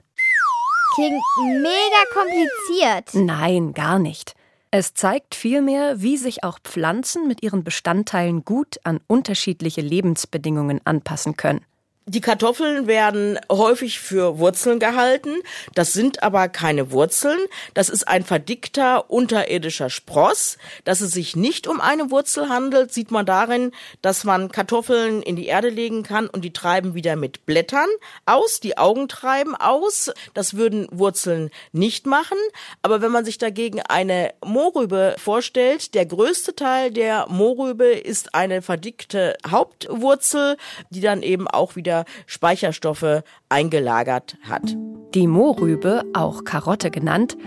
Klingt 0.96 1.22
mega 1.62 2.04
kompliziert. 2.14 3.14
Nein, 3.14 3.74
gar 3.74 4.00
nicht. 4.00 4.34
Es 4.72 4.94
zeigt 4.94 5.36
vielmehr, 5.36 6.02
wie 6.02 6.18
sich 6.18 6.44
auch 6.44 6.60
Pflanzen 6.60 7.28
mit 7.28 7.44
ihren 7.44 7.64
Bestandteilen 7.64 8.44
gut 8.44 8.78
an 8.84 9.00
unterschiedliche 9.08 9.82
Lebensbedingungen 9.82 10.82
anpassen 10.86 11.38
können. 11.38 11.66
Die 12.08 12.22
Kartoffeln 12.22 12.86
werden 12.86 13.40
häufig 13.52 14.00
für 14.00 14.38
Wurzeln 14.38 14.78
gehalten. 14.78 15.38
Das 15.74 15.92
sind 15.92 16.22
aber 16.22 16.50
keine 16.50 16.92
Wurzeln. 16.92 17.40
Das 17.74 17.90
ist 17.90 18.08
ein 18.08 18.24
verdickter 18.24 19.10
unterirdischer 19.10 19.90
Spross. 19.90 20.60
Dass 20.84 21.02
es 21.02 21.14
sich 21.14 21.36
nicht 21.36 21.66
um 21.66 21.82
eine 21.82 22.12
Wurzel 22.12 22.48
handelt, 22.48 22.94
sieht 22.94 23.10
man 23.10 23.26
darin, 23.26 23.72
dass 24.04 24.24
man 24.24 24.52
Kartoffeln 24.52 25.24
in 25.24 25.36
die 25.36 25.48
Erde 25.48 25.70
legen 25.70 26.04
kann 26.04 26.28
und 26.28 26.46
die 26.46 26.54
treiben 26.54 26.94
wieder 26.94 27.16
mit 27.16 27.48
Blättern 27.48 27.90
aus. 28.28 28.60
Die 28.60 28.78
Augen 28.78 29.08
treiben 29.08 29.56
aus. 29.56 30.12
Das 30.36 30.56
würden 30.56 30.88
Wurzeln 30.92 31.50
nicht 31.72 32.06
machen. 32.06 32.38
Aber 32.84 33.02
wenn 33.02 33.12
man 33.12 33.26
sich 33.26 33.40
dagegen 33.40 33.82
eine 33.82 34.32
Mohrrübe 34.46 35.16
vorstellt, 35.18 35.96
der 35.96 36.06
größte 36.06 36.56
Teil 36.56 36.92
der 36.92 37.26
Mohrrübe 37.30 37.88
ist 37.88 38.36
eine 38.36 38.62
verdickte 38.62 39.38
Hauptwurzel, 39.50 40.58
die 40.92 41.02
dann 41.02 41.24
eben 41.24 41.48
auch 41.48 41.76
wieder 41.76 41.95
wieder 41.96 42.06
Speicherstoffe 42.26 43.24
eingelagert 43.50 44.38
hat. 44.44 44.76
Die 45.14 45.28
Mohrrübe, 45.28 46.04
auch 46.14 46.44
Karotte 46.44 46.92
genannt, 46.92 47.38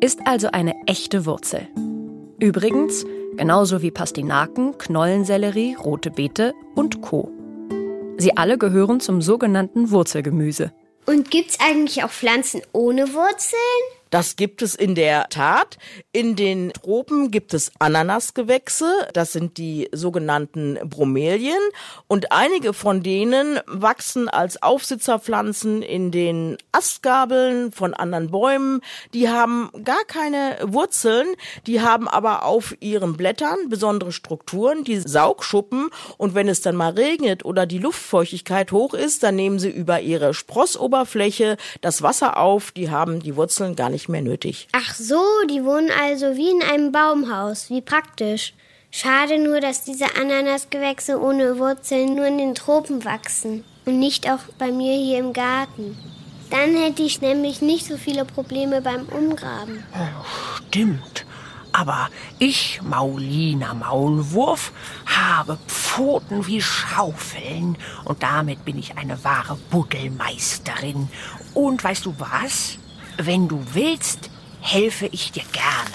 ist 0.00 0.20
also 0.24 0.48
eine 0.50 0.74
echte 0.86 1.26
Wurzel. 1.26 1.68
Übrigens, 2.40 3.04
genauso 3.36 3.82
wie 3.82 3.90
Pastinaken, 3.90 4.78
Knollensellerie, 4.78 5.74
rote 5.74 6.10
Beete 6.10 6.54
und 6.74 7.02
Co. 7.02 7.30
Sie 8.16 8.36
alle 8.36 8.56
gehören 8.58 9.00
zum 9.00 9.20
sogenannten 9.20 9.90
Wurzelgemüse. 9.90 10.72
Und 11.06 11.30
gibt's 11.30 11.58
eigentlich 11.60 12.04
auch 12.04 12.10
Pflanzen 12.10 12.62
ohne 12.72 13.12
Wurzeln? 13.12 13.97
Das 14.10 14.36
gibt 14.36 14.62
es 14.62 14.74
in 14.74 14.94
der 14.94 15.28
Tat. 15.28 15.78
In 16.12 16.36
den 16.36 16.72
Tropen 16.72 17.30
gibt 17.30 17.54
es 17.54 17.72
Ananasgewächse. 17.78 19.08
Das 19.12 19.32
sind 19.32 19.58
die 19.58 19.88
sogenannten 19.92 20.78
Bromelien. 20.84 21.58
Und 22.06 22.32
einige 22.32 22.72
von 22.72 23.02
denen 23.02 23.60
wachsen 23.66 24.28
als 24.28 24.62
Aufsitzerpflanzen 24.62 25.82
in 25.82 26.10
den 26.10 26.56
Astgabeln 26.72 27.72
von 27.72 27.94
anderen 27.94 28.30
Bäumen. 28.30 28.80
Die 29.14 29.28
haben 29.28 29.70
gar 29.84 30.04
keine 30.06 30.56
Wurzeln. 30.62 31.26
Die 31.66 31.80
haben 31.80 32.08
aber 32.08 32.44
auf 32.44 32.74
ihren 32.80 33.16
Blättern 33.16 33.68
besondere 33.68 34.12
Strukturen, 34.12 34.84
die 34.84 35.00
Saugschuppen. 35.00 35.90
Und 36.16 36.34
wenn 36.34 36.48
es 36.48 36.60
dann 36.60 36.76
mal 36.76 36.92
regnet 36.92 37.44
oder 37.44 37.66
die 37.66 37.78
Luftfeuchtigkeit 37.78 38.72
hoch 38.72 38.94
ist, 38.94 39.22
dann 39.22 39.36
nehmen 39.36 39.58
sie 39.58 39.70
über 39.70 40.00
ihre 40.00 40.34
Sprossoberfläche 40.34 41.56
das 41.80 42.02
Wasser 42.02 42.38
auf. 42.38 42.72
Die 42.72 42.90
haben 42.90 43.20
die 43.20 43.36
Wurzeln 43.36 43.76
gar 43.76 43.90
nicht 43.90 43.97
nicht 43.98 44.08
mehr 44.08 44.22
nötig. 44.22 44.68
Ach 44.70 44.94
so, 44.94 45.20
die 45.50 45.64
wohnen 45.64 45.90
also 45.90 46.36
wie 46.36 46.50
in 46.50 46.62
einem 46.62 46.92
Baumhaus. 46.92 47.68
Wie 47.68 47.80
praktisch. 47.80 48.54
Schade 48.92 49.38
nur, 49.38 49.60
dass 49.60 49.84
diese 49.84 50.06
Ananasgewächse 50.16 51.20
ohne 51.20 51.58
Wurzeln 51.58 52.14
nur 52.14 52.26
in 52.26 52.38
den 52.38 52.54
Tropen 52.54 53.04
wachsen 53.04 53.64
und 53.86 53.98
nicht 53.98 54.30
auch 54.30 54.38
bei 54.56 54.70
mir 54.70 54.96
hier 54.96 55.18
im 55.18 55.32
Garten. 55.32 55.98
Dann 56.50 56.76
hätte 56.76 57.02
ich 57.02 57.20
nämlich 57.20 57.60
nicht 57.60 57.86
so 57.86 57.96
viele 57.96 58.24
Probleme 58.24 58.80
beim 58.80 59.06
Umgraben. 59.06 59.82
Oh, 59.92 60.24
stimmt. 60.68 61.26
Aber 61.72 62.08
ich, 62.38 62.80
Maulina 62.82 63.74
Maulwurf, 63.74 64.72
habe 65.06 65.58
Pfoten 65.66 66.46
wie 66.46 66.62
Schaufeln 66.62 67.76
und 68.04 68.22
damit 68.22 68.64
bin 68.64 68.78
ich 68.78 68.96
eine 68.96 69.22
wahre 69.24 69.56
Buddelmeisterin. 69.70 71.08
Und 71.52 71.82
weißt 71.82 72.06
du 72.06 72.14
was? 72.18 72.78
Wenn 73.20 73.48
du 73.48 73.60
willst, 73.72 74.30
helfe 74.60 75.08
ich 75.10 75.32
dir 75.32 75.42
gerne. 75.52 75.90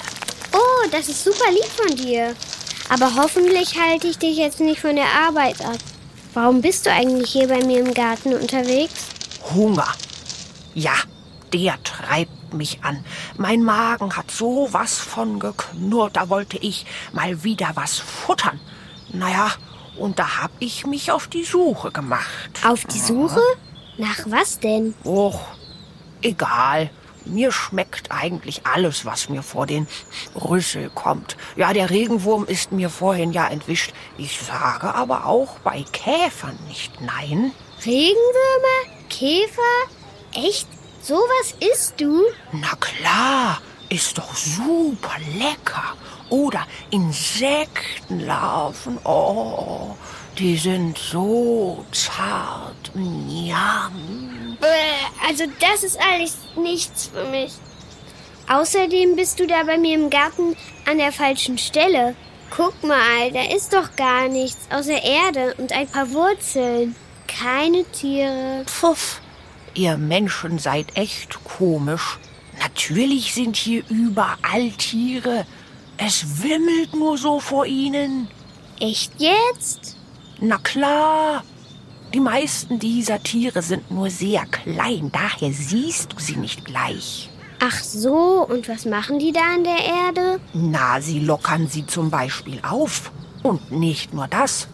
Oh, 0.52 0.90
das 0.92 1.08
ist 1.08 1.24
super 1.24 1.50
lieb 1.52 1.64
von 1.64 1.96
dir. 1.96 2.36
Aber 2.90 3.16
hoffentlich 3.16 3.80
halte 3.80 4.08
ich 4.08 4.18
dich 4.18 4.38
jetzt 4.38 4.60
nicht 4.60 4.82
von 4.82 4.98
der 4.98 5.08
Arbeit 5.08 5.62
ab. 5.62 5.78
Warum 6.34 6.62
bist 6.62 6.86
du 6.86 6.92
eigentlich 6.92 7.32
hier 7.32 7.48
bei 7.48 7.64
mir 7.64 7.80
im 7.80 7.94
Garten 7.94 8.34
unterwegs? 8.34 9.06
Hunger. 9.56 9.88
Ja, 10.76 10.96
der 11.54 11.82
treibt 11.84 12.54
mich 12.54 12.84
an. 12.84 13.06
Mein 13.38 13.64
Magen 13.64 14.18
hat 14.18 14.30
so 14.30 14.68
was 14.72 15.00
von 15.00 15.40
geknurrt, 15.40 16.18
da 16.18 16.28
wollte 16.28 16.58
ich 16.58 16.86
mal 17.14 17.46
wieder 17.46 17.72
was 17.76 18.00
futtern. 18.00 18.60
Naja, 19.14 19.50
und 19.98 20.20
da 20.20 20.42
hab 20.42 20.52
ich 20.60 20.86
mich 20.86 21.10
auf 21.10 21.28
die 21.28 21.46
Suche 21.46 21.90
gemacht. 21.92 22.50
Auf 22.66 22.84
die 22.84 23.00
Suche? 23.00 23.42
Nach 23.98 24.20
was 24.26 24.60
denn? 24.60 24.94
Och, 25.06 25.40
egal. 26.22 26.90
Mir 27.26 27.52
schmeckt 27.52 28.12
eigentlich 28.12 28.66
alles, 28.66 29.06
was 29.06 29.30
mir 29.30 29.44
vor 29.44 29.66
den 29.66 29.88
Rüssel 30.36 30.90
kommt. 30.90 31.38
Ja, 31.56 31.74
der 31.74 31.90
Regenwurm 31.90 32.46
ist 32.46 32.72
mir 32.72 32.90
vorhin 32.90 33.32
ja 33.32 33.48
entwischt. 33.48 33.94
Ich 34.18 34.40
sage 34.40 34.94
aber 34.94 35.26
auch 35.26 35.60
bei 35.60 35.84
Käfern 35.92 36.58
nicht 36.68 37.02
nein. 37.02 37.52
Regenwürmer? 37.86 39.08
Käfer? 39.10 39.62
Echt? 40.34 40.68
Sowas 41.02 41.56
isst 41.60 42.00
du? 42.00 42.22
Na 42.52 42.76
klar, 42.80 43.62
ist 43.90 44.18
doch 44.18 44.36
super 44.36 45.16
lecker. 45.38 45.96
Oder 46.30 46.66
Insektenlarven. 46.90 48.98
Oh, 49.04 49.96
die 50.38 50.58
sind 50.58 50.98
so 50.98 51.86
zart. 51.92 52.92
Njam. 52.96 54.58
Also 55.26 55.46
das 55.60 55.84
ist 55.84 56.00
alles 56.00 56.38
nichts 56.56 57.08
für 57.14 57.26
mich. 57.26 57.54
Außerdem 58.50 59.16
bist 59.16 59.40
du 59.40 59.48
da 59.48 59.64
bei 59.64 59.78
mir 59.78 59.96
im 59.96 60.10
Garten 60.10 60.56
an 60.86 60.98
der 60.98 61.12
falschen 61.12 61.58
Stelle. 61.58 62.16
Guck 62.56 62.84
mal, 62.84 63.32
da 63.32 63.44
ist 63.56 63.74
doch 63.74 63.96
gar 63.96 64.28
nichts 64.28 64.68
außer 64.70 65.02
Erde 65.02 65.56
und 65.58 65.72
ein 65.72 65.88
paar 65.88 66.12
Wurzeln. 66.12 66.96
Keine 67.28 67.86
Tiere. 67.86 68.64
Pfuff, 68.66 69.22
ihr 69.74 69.98
Menschen 69.98 70.60
seid 70.60 70.96
echt 70.96 71.44
komisch. 71.44 72.20
Natürlich 72.60 73.34
sind 73.34 73.56
hier 73.56 73.84
überall 73.90 74.72
Tiere. 74.72 75.46
Es 75.98 76.44
wimmelt 76.44 76.94
nur 76.94 77.18
so 77.18 77.40
vor 77.40 77.66
ihnen. 77.66 78.28
Echt 78.80 79.14
jetzt? 79.18 79.96
Na 80.40 80.58
klar. 80.58 81.44
Die 82.14 82.20
meisten 82.20 82.78
dieser 82.78 83.24
Tiere 83.24 83.64
sind 83.64 83.90
nur 83.90 84.12
sehr 84.12 84.46
klein, 84.46 85.12
daher 85.12 85.52
siehst 85.52 86.14
du 86.14 86.20
sie 86.20 86.36
nicht 86.36 86.64
gleich. 86.64 87.32
Ach 87.60 87.80
so, 87.82 88.46
und 88.48 88.70
was 88.70 88.86
machen 88.86 89.18
die 89.18 89.32
da 89.32 89.42
an 89.56 89.64
der 89.64 89.80
Erde? 89.80 90.40
Na, 90.54 91.02
sie 91.02 91.20
lockern 91.20 91.68
sie 91.68 91.88
zum 91.88 92.12
Beispiel 92.12 92.60
auf. 92.62 93.12
Und 93.42 93.72
nicht 93.72 94.14
nur 94.14 94.28
das. 94.28 94.68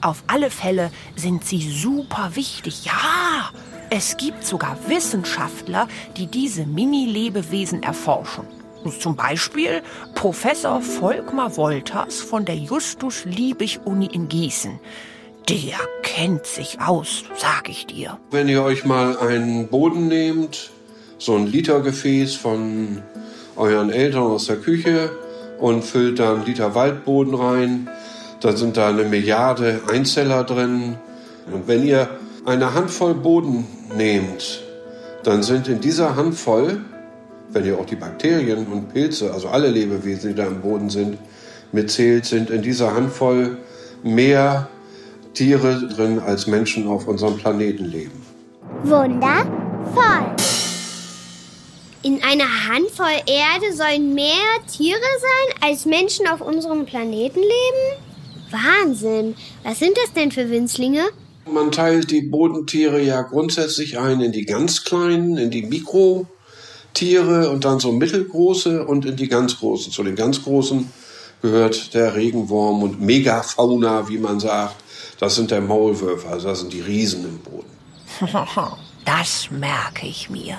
Auf 0.00 0.24
alle 0.28 0.50
Fälle 0.50 0.90
sind 1.14 1.44
sie 1.44 1.60
super 1.60 2.30
wichtig. 2.34 2.86
Ja, 2.86 3.50
es 3.90 4.16
gibt 4.16 4.46
sogar 4.46 4.78
Wissenschaftler, 4.86 5.88
die 6.16 6.26
diese 6.26 6.64
Mini-Lebewesen 6.64 7.82
erforschen. 7.82 8.44
Zum 8.98 9.14
Beispiel 9.14 9.82
Professor 10.14 10.80
Volkmar 10.80 11.54
Wolters 11.58 12.20
von 12.20 12.46
der 12.46 12.56
Justus-Liebig-Uni 12.56 14.06
in 14.06 14.28
Gießen. 14.28 14.78
Der 15.48 15.78
kennt 16.02 16.44
sich 16.44 16.78
aus, 16.78 17.24
sag 17.34 17.70
ich 17.70 17.86
dir. 17.86 18.18
Wenn 18.30 18.48
ihr 18.48 18.62
euch 18.62 18.84
mal 18.84 19.16
einen 19.16 19.68
Boden 19.68 20.06
nehmt, 20.06 20.70
so 21.16 21.36
ein 21.36 21.46
Litergefäß 21.46 22.34
von 22.34 23.00
euren 23.56 23.88
Eltern 23.88 24.24
aus 24.24 24.44
der 24.44 24.56
Küche 24.56 25.10
und 25.58 25.84
füllt 25.84 26.18
da 26.18 26.34
einen 26.34 26.44
Liter 26.44 26.74
Waldboden 26.74 27.34
rein, 27.34 27.88
dann 28.40 28.58
sind 28.58 28.76
da 28.76 28.90
eine 28.90 29.04
Milliarde 29.04 29.80
Einzeller 29.90 30.44
drin. 30.44 30.96
Und 31.50 31.66
wenn 31.66 31.82
ihr 31.82 32.10
eine 32.44 32.74
Handvoll 32.74 33.14
Boden 33.14 33.66
nehmt, 33.96 34.62
dann 35.22 35.42
sind 35.42 35.66
in 35.66 35.80
dieser 35.80 36.14
Handvoll, 36.14 36.82
wenn 37.52 37.64
ihr 37.64 37.78
auch 37.78 37.86
die 37.86 37.96
Bakterien 37.96 38.66
und 38.66 38.92
Pilze, 38.92 39.32
also 39.32 39.48
alle 39.48 39.68
Lebewesen, 39.68 40.28
die 40.28 40.36
da 40.36 40.46
im 40.46 40.60
Boden 40.60 40.90
sind, 40.90 41.16
mitzählt, 41.72 42.26
sind 42.26 42.50
in 42.50 42.60
dieser 42.60 42.94
Handvoll 42.94 43.56
mehr 44.02 44.68
Tiere 45.38 45.86
drin, 45.86 46.18
als 46.18 46.48
Menschen 46.48 46.88
auf 46.88 47.06
unserem 47.06 47.36
Planeten 47.36 47.84
leben. 47.84 48.26
Wundervoll. 48.82 50.34
In 52.02 52.20
einer 52.24 52.68
Handvoll 52.68 53.22
Erde 53.24 53.72
sollen 53.72 54.14
mehr 54.14 54.32
Tiere 54.66 54.98
sein, 54.98 55.70
als 55.70 55.84
Menschen 55.84 56.26
auf 56.26 56.40
unserem 56.40 56.86
Planeten 56.86 57.38
leben? 57.38 58.02
Wahnsinn. 58.50 59.36
Was 59.62 59.78
sind 59.78 59.96
das 59.96 60.12
denn 60.12 60.32
für 60.32 60.50
Winzlinge? 60.50 61.02
Man 61.48 61.70
teilt 61.70 62.10
die 62.10 62.22
Bodentiere 62.22 63.00
ja 63.00 63.22
grundsätzlich 63.22 63.96
ein 63.96 64.20
in 64.20 64.32
die 64.32 64.44
ganz 64.44 64.82
kleinen, 64.82 65.36
in 65.36 65.52
die 65.52 65.62
Mikrotiere 65.62 67.48
und 67.50 67.64
dann 67.64 67.78
so 67.78 67.92
mittelgroße 67.92 68.84
und 68.84 69.04
in 69.04 69.14
die 69.14 69.28
ganz 69.28 69.60
großen. 69.60 69.92
Zu 69.92 70.02
den 70.02 70.16
ganz 70.16 70.42
großen 70.42 70.90
gehört 71.42 71.94
der 71.94 72.16
Regenwurm 72.16 72.82
und 72.82 73.00
Megafauna, 73.00 74.08
wie 74.08 74.18
man 74.18 74.40
sagt. 74.40 74.87
Das 75.18 75.34
sind 75.34 75.50
der 75.50 75.60
Maulwürfe, 75.60 76.28
also 76.28 76.48
das 76.48 76.60
sind 76.60 76.72
die 76.72 76.80
Riesen 76.80 77.24
im 77.24 77.38
Boden. 77.38 77.68
Das 79.04 79.50
merke 79.50 80.06
ich 80.06 80.28
mir. 80.28 80.58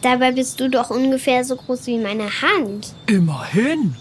Dabei 0.00 0.32
bist 0.32 0.58
du 0.58 0.70
doch 0.70 0.88
ungefähr 0.88 1.44
so 1.44 1.56
groß 1.56 1.86
wie 1.88 1.98
meine 1.98 2.24
Hand. 2.40 2.94
Immerhin. 3.06 3.94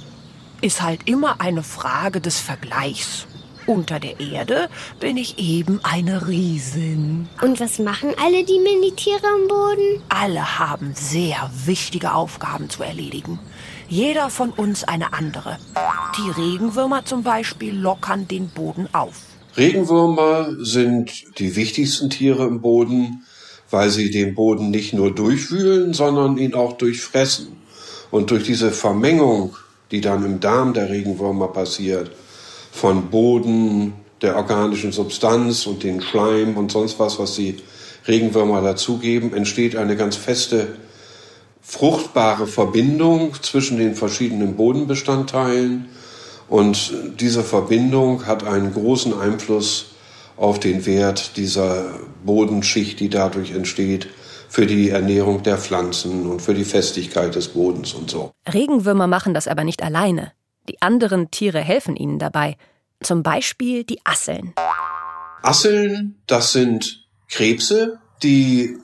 Ist 0.61 0.81
halt 0.81 1.09
immer 1.09 1.41
eine 1.41 1.61
Frage 1.61 2.21
des 2.21 2.39
Vergleichs. 2.39 3.27
Unter 3.67 3.99
der 3.99 4.19
Erde 4.19 4.69
bin 4.99 5.17
ich 5.17 5.37
eben 5.37 5.81
eine 5.83 6.27
Riesin. 6.27 7.27
Und 7.41 7.59
was 7.59 7.79
machen 7.79 8.13
alle 8.17 8.45
die 8.45 8.59
Minitiere 8.59 9.27
am 9.27 9.47
Boden? 9.47 10.01
Alle 10.07 10.57
haben 10.57 10.93
sehr 10.95 11.51
wichtige 11.65 12.13
Aufgaben 12.13 12.69
zu 12.69 12.81
erledigen. 12.81 13.39
Jeder 13.89 14.29
von 14.29 14.51
uns 14.51 14.83
eine 14.85 15.13
andere. 15.13 15.59
Die 16.17 16.41
Regenwürmer 16.41 17.03
zum 17.03 17.23
Beispiel 17.23 17.75
lockern 17.75 18.27
den 18.27 18.47
Boden 18.49 18.87
auf. 18.93 19.30
Regenwürmer 19.57 20.55
sind 20.59 21.37
die 21.39 21.55
wichtigsten 21.55 22.09
Tiere 22.09 22.45
im 22.45 22.61
Boden, 22.61 23.23
weil 23.69 23.89
sie 23.89 24.09
den 24.09 24.35
Boden 24.35 24.71
nicht 24.71 24.93
nur 24.93 25.13
durchwühlen, 25.13 25.93
sondern 25.93 26.37
ihn 26.37 26.53
auch 26.53 26.73
durchfressen. 26.73 27.47
Und 28.11 28.31
durch 28.31 28.43
diese 28.43 28.71
Vermengung, 28.71 29.55
die 29.91 30.01
dann 30.01 30.25
im 30.25 30.39
Darm 30.39 30.73
der 30.73 30.89
Regenwürmer 30.89 31.47
passiert, 31.49 32.11
von 32.71 33.09
Boden, 33.09 33.93
der 34.21 34.35
organischen 34.35 34.91
Substanz 34.91 35.65
und 35.65 35.83
den 35.83 36.01
Schleim 36.01 36.55
und 36.57 36.71
sonst 36.71 36.99
was, 36.99 37.19
was 37.19 37.35
die 37.35 37.57
Regenwürmer 38.07 38.61
dazugeben, 38.61 39.33
entsteht 39.33 39.75
eine 39.75 39.95
ganz 39.95 40.15
feste, 40.15 40.75
fruchtbare 41.61 42.47
Verbindung 42.47 43.33
zwischen 43.41 43.77
den 43.77 43.95
verschiedenen 43.95 44.55
Bodenbestandteilen. 44.55 45.89
Und 46.51 46.91
diese 47.21 47.45
Verbindung 47.45 48.25
hat 48.27 48.43
einen 48.43 48.73
großen 48.73 49.17
Einfluss 49.17 49.91
auf 50.35 50.59
den 50.59 50.85
Wert 50.85 51.37
dieser 51.37 51.97
Bodenschicht, 52.25 52.99
die 52.99 53.07
dadurch 53.07 53.51
entsteht, 53.51 54.09
für 54.49 54.65
die 54.65 54.89
Ernährung 54.89 55.43
der 55.43 55.57
Pflanzen 55.57 56.29
und 56.29 56.41
für 56.41 56.53
die 56.53 56.65
Festigkeit 56.65 57.35
des 57.35 57.47
Bodens 57.47 57.93
und 57.93 58.11
so. 58.11 58.33
Regenwürmer 58.51 59.07
machen 59.07 59.33
das 59.33 59.47
aber 59.47 59.63
nicht 59.63 59.81
alleine. 59.81 60.33
Die 60.67 60.81
anderen 60.81 61.31
Tiere 61.31 61.61
helfen 61.61 61.95
ihnen 61.95 62.19
dabei. 62.19 62.57
Zum 63.01 63.23
Beispiel 63.23 63.85
die 63.85 64.01
Asseln. 64.03 64.53
Asseln, 65.43 66.15
das 66.27 66.51
sind 66.51 67.07
Krebse, 67.29 67.99
die 68.23 68.75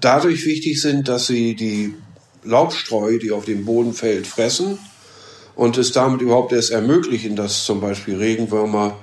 dadurch 0.00 0.46
wichtig 0.46 0.80
sind, 0.80 1.06
dass 1.08 1.26
sie 1.26 1.54
die 1.54 1.94
Laubstreu, 2.44 3.18
die 3.18 3.30
auf 3.30 3.44
dem 3.44 3.66
Boden 3.66 3.92
fällt, 3.92 4.26
fressen 4.26 4.78
und 5.58 5.76
es 5.76 5.90
damit 5.90 6.20
überhaupt 6.20 6.52
erst 6.52 6.70
ermöglichen, 6.70 7.34
dass 7.34 7.64
zum 7.64 7.80
Beispiel 7.80 8.16
Regenwürmer 8.16 8.96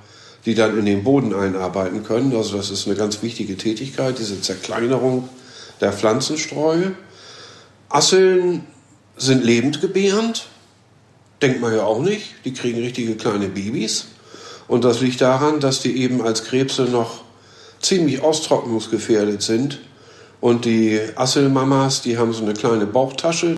die 0.45 0.55
dann 0.55 0.77
in 0.77 0.85
den 0.85 1.03
Boden 1.03 1.33
einarbeiten 1.33 2.03
können. 2.03 2.33
Also 2.35 2.55
das 2.55 2.69
ist 2.69 2.87
eine 2.87 2.95
ganz 2.95 3.21
wichtige 3.21 3.57
Tätigkeit, 3.57 4.19
diese 4.19 4.39
Zerkleinerung 4.39 5.27
der 5.81 5.91
Pflanzenstreue. 5.91 6.93
Asseln 7.89 8.63
sind 9.17 9.43
lebendgebärend, 9.43 10.47
denkt 11.41 11.61
man 11.61 11.75
ja 11.75 11.83
auch 11.83 12.01
nicht. 12.01 12.35
Die 12.45 12.53
kriegen 12.53 12.79
richtige 12.79 13.15
kleine 13.15 13.47
Babys. 13.47 14.05
Und 14.67 14.85
das 14.85 15.01
liegt 15.01 15.19
daran, 15.19 15.59
dass 15.59 15.81
die 15.81 15.97
eben 15.97 16.21
als 16.21 16.43
Krebse 16.45 16.83
noch 16.83 17.23
ziemlich 17.81 18.21
austrocknungsgefährdet 18.21 19.41
sind. 19.41 19.79
Und 20.41 20.65
die 20.65 21.01
Asselmamas, 21.15 22.01
die 22.01 22.17
haben 22.17 22.33
so 22.33 22.43
eine 22.43 22.53
kleine 22.53 22.85
Bauchtasche 22.85 23.57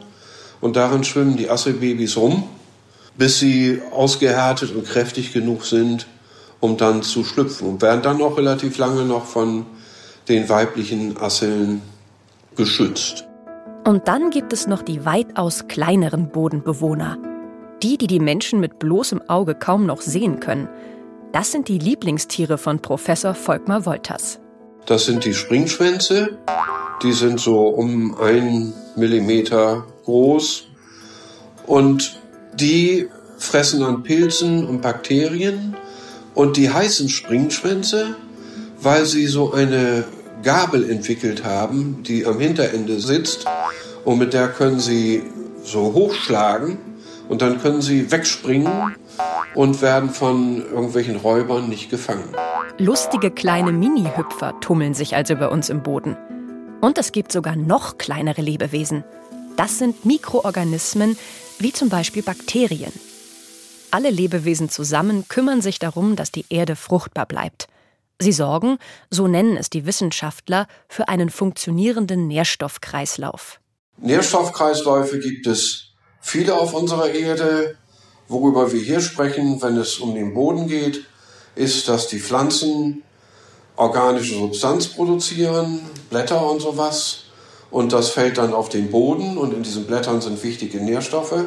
und 0.61 0.75
darin 0.77 1.03
schwimmen 1.03 1.37
die 1.37 1.49
Asselbabys 1.49 2.17
rum, 2.17 2.47
bis 3.17 3.39
sie 3.39 3.81
ausgehärtet 3.91 4.75
und 4.75 4.85
kräftig 4.85 5.33
genug 5.33 5.65
sind, 5.65 6.07
um 6.59 6.77
dann 6.77 7.03
zu 7.03 7.23
schlüpfen 7.23 7.67
und 7.67 7.81
werden 7.81 8.01
dann 8.01 8.21
auch 8.21 8.37
relativ 8.37 8.77
lange 8.77 9.03
noch 9.03 9.25
von 9.25 9.65
den 10.27 10.49
weiblichen 10.49 11.17
Asseln 11.17 11.81
geschützt. 12.55 13.25
Und 13.85 14.07
dann 14.07 14.31
gibt 14.31 14.51
es 14.51 14.67
noch 14.67 14.81
die 14.81 15.05
weitaus 15.05 15.67
kleineren 15.67 16.29
Bodenbewohner. 16.29 17.17
Die, 17.83 17.97
die 17.97 18.07
die 18.07 18.19
Menschen 18.19 18.59
mit 18.59 18.79
bloßem 18.79 19.21
Auge 19.29 19.55
kaum 19.55 19.85
noch 19.85 20.01
sehen 20.01 20.39
können. 20.39 20.67
Das 21.31 21.51
sind 21.51 21.67
die 21.67 21.77
Lieblingstiere 21.77 22.57
von 22.57 22.81
Professor 22.81 23.33
Volkmar 23.33 23.85
Wolters. 23.85 24.39
Das 24.87 25.05
sind 25.05 25.23
die 25.25 25.33
Springschwänze. 25.33 26.37
Die 27.03 27.13
sind 27.13 27.39
so 27.39 27.67
um 27.67 28.19
einen 28.19 28.73
Millimeter 28.95 29.85
groß. 30.05 30.65
Und 31.65 32.19
die 32.59 33.09
fressen 33.37 33.83
an 33.83 34.03
Pilzen 34.03 34.67
und 34.67 34.81
Bakterien 34.81 35.75
und 36.33 36.57
die 36.57 36.69
heißen 36.71 37.09
Springschwänze, 37.09 38.15
weil 38.81 39.05
sie 39.05 39.27
so 39.27 39.53
eine 39.53 40.05
Gabel 40.43 40.89
entwickelt 40.89 41.43
haben, 41.43 42.03
die 42.03 42.25
am 42.25 42.39
Hinterende 42.39 42.99
sitzt 42.99 43.45
und 44.05 44.19
mit 44.19 44.33
der 44.33 44.47
können 44.49 44.79
sie 44.79 45.23
so 45.63 45.93
hochschlagen 45.93 46.77
und 47.29 47.41
dann 47.41 47.61
können 47.61 47.81
sie 47.81 48.11
wegspringen 48.11 48.95
und 49.55 49.81
werden 49.81 50.09
von 50.09 50.63
irgendwelchen 50.71 51.17
Räubern 51.17 51.69
nicht 51.69 51.89
gefangen. 51.89 52.29
Lustige 52.77 53.31
kleine 53.31 53.71
Mini-Hüpfer 53.71 54.59
tummeln 54.61 54.93
sich 54.93 55.15
also 55.15 55.35
bei 55.35 55.47
uns 55.47 55.69
im 55.69 55.83
Boden. 55.83 56.15
Und 56.79 56.97
es 56.99 57.11
gibt 57.11 57.31
sogar 57.31 57.55
noch 57.55 57.97
kleinere 57.97 58.41
Lebewesen. 58.41 59.03
Das 59.57 59.79
sind 59.79 60.05
Mikroorganismen, 60.05 61.17
wie 61.59 61.73
zum 61.73 61.89
Beispiel 61.89 62.23
Bakterien. 62.23 62.93
Alle 63.91 64.09
Lebewesen 64.09 64.69
zusammen 64.69 65.27
kümmern 65.27 65.61
sich 65.61 65.79
darum, 65.79 66.15
dass 66.15 66.31
die 66.31 66.45
Erde 66.49 66.75
fruchtbar 66.75 67.25
bleibt. 67.25 67.67
Sie 68.19 68.31
sorgen, 68.31 68.79
so 69.09 69.27
nennen 69.27 69.57
es 69.57 69.69
die 69.69 69.85
Wissenschaftler, 69.85 70.67
für 70.87 71.07
einen 71.07 71.29
funktionierenden 71.29 72.27
Nährstoffkreislauf. 72.27 73.59
Nährstoffkreisläufe 73.97 75.19
gibt 75.19 75.47
es 75.47 75.93
viele 76.19 76.55
auf 76.55 76.73
unserer 76.73 77.09
Erde. 77.09 77.77
Worüber 78.27 78.71
wir 78.71 78.81
hier 78.81 79.01
sprechen, 79.01 79.61
wenn 79.61 79.77
es 79.77 79.99
um 79.99 80.15
den 80.15 80.33
Boden 80.33 80.67
geht, 80.67 81.05
ist, 81.55 81.87
dass 81.87 82.07
die 82.07 82.19
Pflanzen 82.19 83.03
organische 83.75 84.35
Substanz 84.35 84.87
produzieren, 84.87 85.79
Blätter 86.09 86.49
und 86.49 86.59
sowas. 86.59 87.26
Und 87.69 87.93
das 87.93 88.09
fällt 88.09 88.37
dann 88.37 88.53
auf 88.53 88.69
den 88.69 88.91
Boden 88.91 89.37
und 89.37 89.53
in 89.53 89.63
diesen 89.63 89.85
Blättern 89.85 90.21
sind 90.21 90.41
wichtige 90.43 90.79
Nährstoffe. 90.79 91.45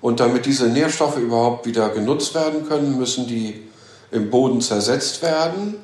Und 0.00 0.20
damit 0.20 0.46
diese 0.46 0.68
Nährstoffe 0.68 1.18
überhaupt 1.18 1.66
wieder 1.66 1.88
genutzt 1.90 2.34
werden 2.34 2.68
können, 2.68 2.98
müssen 2.98 3.26
die 3.26 3.62
im 4.10 4.30
Boden 4.30 4.60
zersetzt 4.60 5.22
werden. 5.22 5.76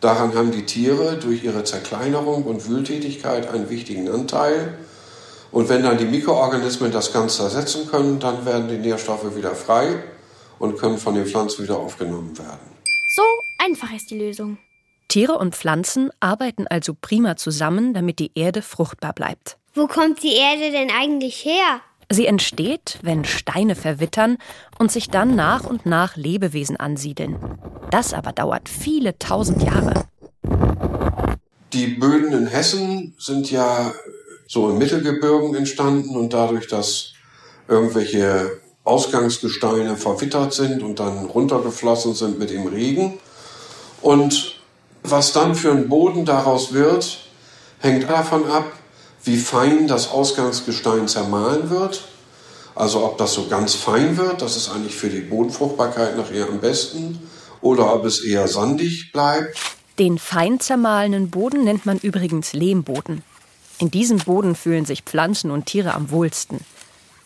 Daran 0.00 0.34
haben 0.34 0.52
die 0.52 0.64
Tiere 0.64 1.16
durch 1.16 1.44
ihre 1.44 1.64
Zerkleinerung 1.64 2.44
und 2.44 2.68
Wühltätigkeit 2.68 3.48
einen 3.52 3.68
wichtigen 3.68 4.08
Anteil. 4.08 4.78
Und 5.50 5.68
wenn 5.68 5.82
dann 5.82 5.98
die 5.98 6.04
Mikroorganismen 6.04 6.92
das 6.92 7.12
Ganze 7.12 7.38
zersetzen 7.38 7.88
können, 7.90 8.20
dann 8.20 8.44
werden 8.44 8.68
die 8.68 8.76
Nährstoffe 8.76 9.34
wieder 9.34 9.54
frei 9.54 10.02
und 10.58 10.78
können 10.78 10.98
von 10.98 11.14
den 11.14 11.26
Pflanzen 11.26 11.64
wieder 11.64 11.78
aufgenommen 11.78 12.36
werden. 12.38 12.76
So 13.14 13.22
einfach 13.58 13.92
ist 13.94 14.10
die 14.10 14.18
Lösung. 14.18 14.58
Tiere 15.08 15.38
und 15.38 15.56
Pflanzen 15.56 16.10
arbeiten 16.20 16.66
also 16.66 16.94
prima 17.00 17.36
zusammen, 17.36 17.94
damit 17.94 18.18
die 18.18 18.30
Erde 18.34 18.60
fruchtbar 18.60 19.14
bleibt. 19.14 19.56
Wo 19.74 19.86
kommt 19.86 20.22
die 20.22 20.34
Erde 20.34 20.70
denn 20.70 20.90
eigentlich 20.90 21.46
her? 21.46 21.80
Sie 22.10 22.26
entsteht, 22.26 22.98
wenn 23.02 23.24
Steine 23.24 23.74
verwittern 23.74 24.36
und 24.78 24.92
sich 24.92 25.08
dann 25.08 25.34
nach 25.34 25.64
und 25.64 25.86
nach 25.86 26.16
Lebewesen 26.16 26.76
ansiedeln. 26.76 27.38
Das 27.90 28.12
aber 28.12 28.32
dauert 28.32 28.68
viele 28.68 29.18
tausend 29.18 29.62
Jahre. 29.62 30.04
Die 31.72 31.86
Böden 31.86 32.32
in 32.32 32.46
Hessen 32.46 33.14
sind 33.18 33.50
ja 33.50 33.92
so 34.46 34.68
in 34.70 34.78
Mittelgebirgen 34.78 35.54
entstanden 35.54 36.16
und 36.16 36.34
dadurch, 36.34 36.66
dass 36.66 37.12
irgendwelche 37.66 38.60
Ausgangsgesteine 38.84 39.96
verwittert 39.96 40.52
sind 40.52 40.82
und 40.82 40.98
dann 41.00 41.26
runtergeflossen 41.26 42.14
sind 42.14 42.38
mit 42.38 42.50
dem 42.50 42.66
Regen. 42.66 43.18
Und 44.00 44.57
Was 45.10 45.32
dann 45.32 45.54
für 45.54 45.70
ein 45.70 45.88
Boden 45.88 46.26
daraus 46.26 46.74
wird, 46.74 47.20
hängt 47.78 48.10
davon 48.10 48.46
ab, 48.50 48.70
wie 49.24 49.38
fein 49.38 49.88
das 49.88 50.10
Ausgangsgestein 50.10 51.08
zermahlen 51.08 51.70
wird. 51.70 52.04
Also 52.74 53.04
ob 53.04 53.16
das 53.16 53.32
so 53.32 53.48
ganz 53.48 53.74
fein 53.74 54.18
wird, 54.18 54.42
das 54.42 54.56
ist 54.56 54.70
eigentlich 54.70 54.94
für 54.94 55.08
die 55.08 55.20
Bodenfruchtbarkeit 55.20 56.16
nachher 56.16 56.48
am 56.48 56.60
besten, 56.60 57.26
oder 57.62 57.94
ob 57.94 58.04
es 58.04 58.22
eher 58.22 58.48
sandig 58.48 59.10
bleibt. 59.12 59.58
Den 59.98 60.18
fein 60.18 60.60
zermahlenen 60.60 61.30
Boden 61.30 61.64
nennt 61.64 61.86
man 61.86 61.98
übrigens 61.98 62.52
Lehmboden. 62.52 63.22
In 63.78 63.90
diesem 63.90 64.18
Boden 64.18 64.54
fühlen 64.54 64.84
sich 64.84 65.02
Pflanzen 65.02 65.50
und 65.50 65.64
Tiere 65.66 65.94
am 65.94 66.10
wohlsten. 66.10 66.60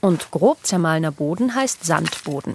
Und 0.01 0.31
grob 0.31 0.59
zermahlener 0.63 1.11
Boden 1.11 1.55
heißt 1.55 1.85
Sandboden. 1.85 2.55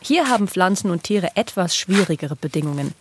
Hier 0.00 0.30
haben 0.30 0.48
Pflanzen 0.48 0.90
und 0.90 1.02
Tiere 1.04 1.36
etwas 1.36 1.76
schwierigere 1.76 2.36
Bedingungen. 2.36 2.94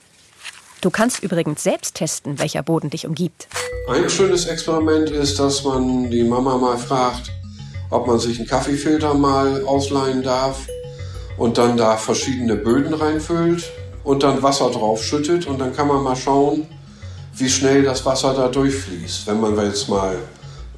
Du 0.81 0.89
kannst 0.89 1.21
übrigens 1.21 1.61
selbst 1.61 1.93
testen, 1.93 2.39
welcher 2.39 2.63
Boden 2.63 2.89
dich 2.89 3.05
umgibt. 3.05 3.47
Ein 3.87 4.09
schönes 4.09 4.47
Experiment 4.47 5.11
ist, 5.11 5.39
dass 5.39 5.63
man 5.63 6.09
die 6.09 6.23
Mama 6.23 6.57
mal 6.57 6.75
fragt, 6.75 7.31
ob 7.91 8.07
man 8.07 8.17
sich 8.17 8.39
einen 8.39 8.47
Kaffeefilter 8.47 9.13
mal 9.13 9.63
ausleihen 9.63 10.23
darf 10.23 10.67
und 11.37 11.59
dann 11.59 11.77
da 11.77 11.97
verschiedene 11.97 12.55
Böden 12.55 12.95
reinfüllt 12.95 13.71
und 14.03 14.23
dann 14.23 14.41
Wasser 14.41 14.71
drauf 14.71 15.03
schüttet 15.03 15.45
und 15.45 15.59
dann 15.59 15.75
kann 15.75 15.87
man 15.87 16.01
mal 16.01 16.15
schauen, 16.15 16.65
wie 17.35 17.49
schnell 17.49 17.83
das 17.83 18.03
Wasser 18.05 18.33
da 18.33 18.47
durchfließt. 18.47 19.27
Wenn 19.27 19.39
man 19.39 19.55
jetzt 19.63 19.87
mal 19.87 20.17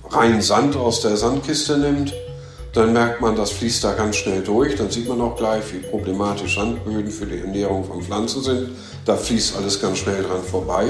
rein 0.09 0.41
Sand 0.41 0.75
aus 0.75 0.99
der 0.99 1.15
Sandkiste 1.15 1.77
nimmt, 1.77 2.13
dann 2.73 2.91
merkt 2.91 3.21
man, 3.21 3.35
das 3.35 3.51
fließt 3.51 3.83
da 3.83 3.93
ganz 3.93 4.15
schnell 4.15 4.41
durch. 4.41 4.75
Dann 4.75 4.89
sieht 4.89 5.07
man 5.07 5.21
auch 5.21 5.35
gleich, 5.35 5.63
wie 5.71 5.77
problematisch 5.77 6.55
Sandböden 6.55 7.11
für 7.11 7.27
die 7.27 7.39
Ernährung 7.39 7.85
von 7.85 8.01
Pflanzen 8.01 8.41
sind. 8.41 8.69
Da 9.05 9.15
fließt 9.15 9.55
alles 9.55 9.79
ganz 9.79 9.99
schnell 9.99 10.23
dran 10.23 10.43
vorbei. 10.43 10.87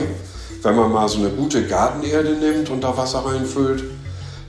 Wenn 0.62 0.78
man 0.78 0.94
mal 0.94 1.10
so 1.10 1.20
eine 1.20 1.30
gute 1.30 1.68
Gartenerde 1.68 2.32
nimmt 2.36 2.70
und 2.70 2.82
da 2.82 2.96
Wasser 2.96 3.26
reinfüllt, 3.26 3.84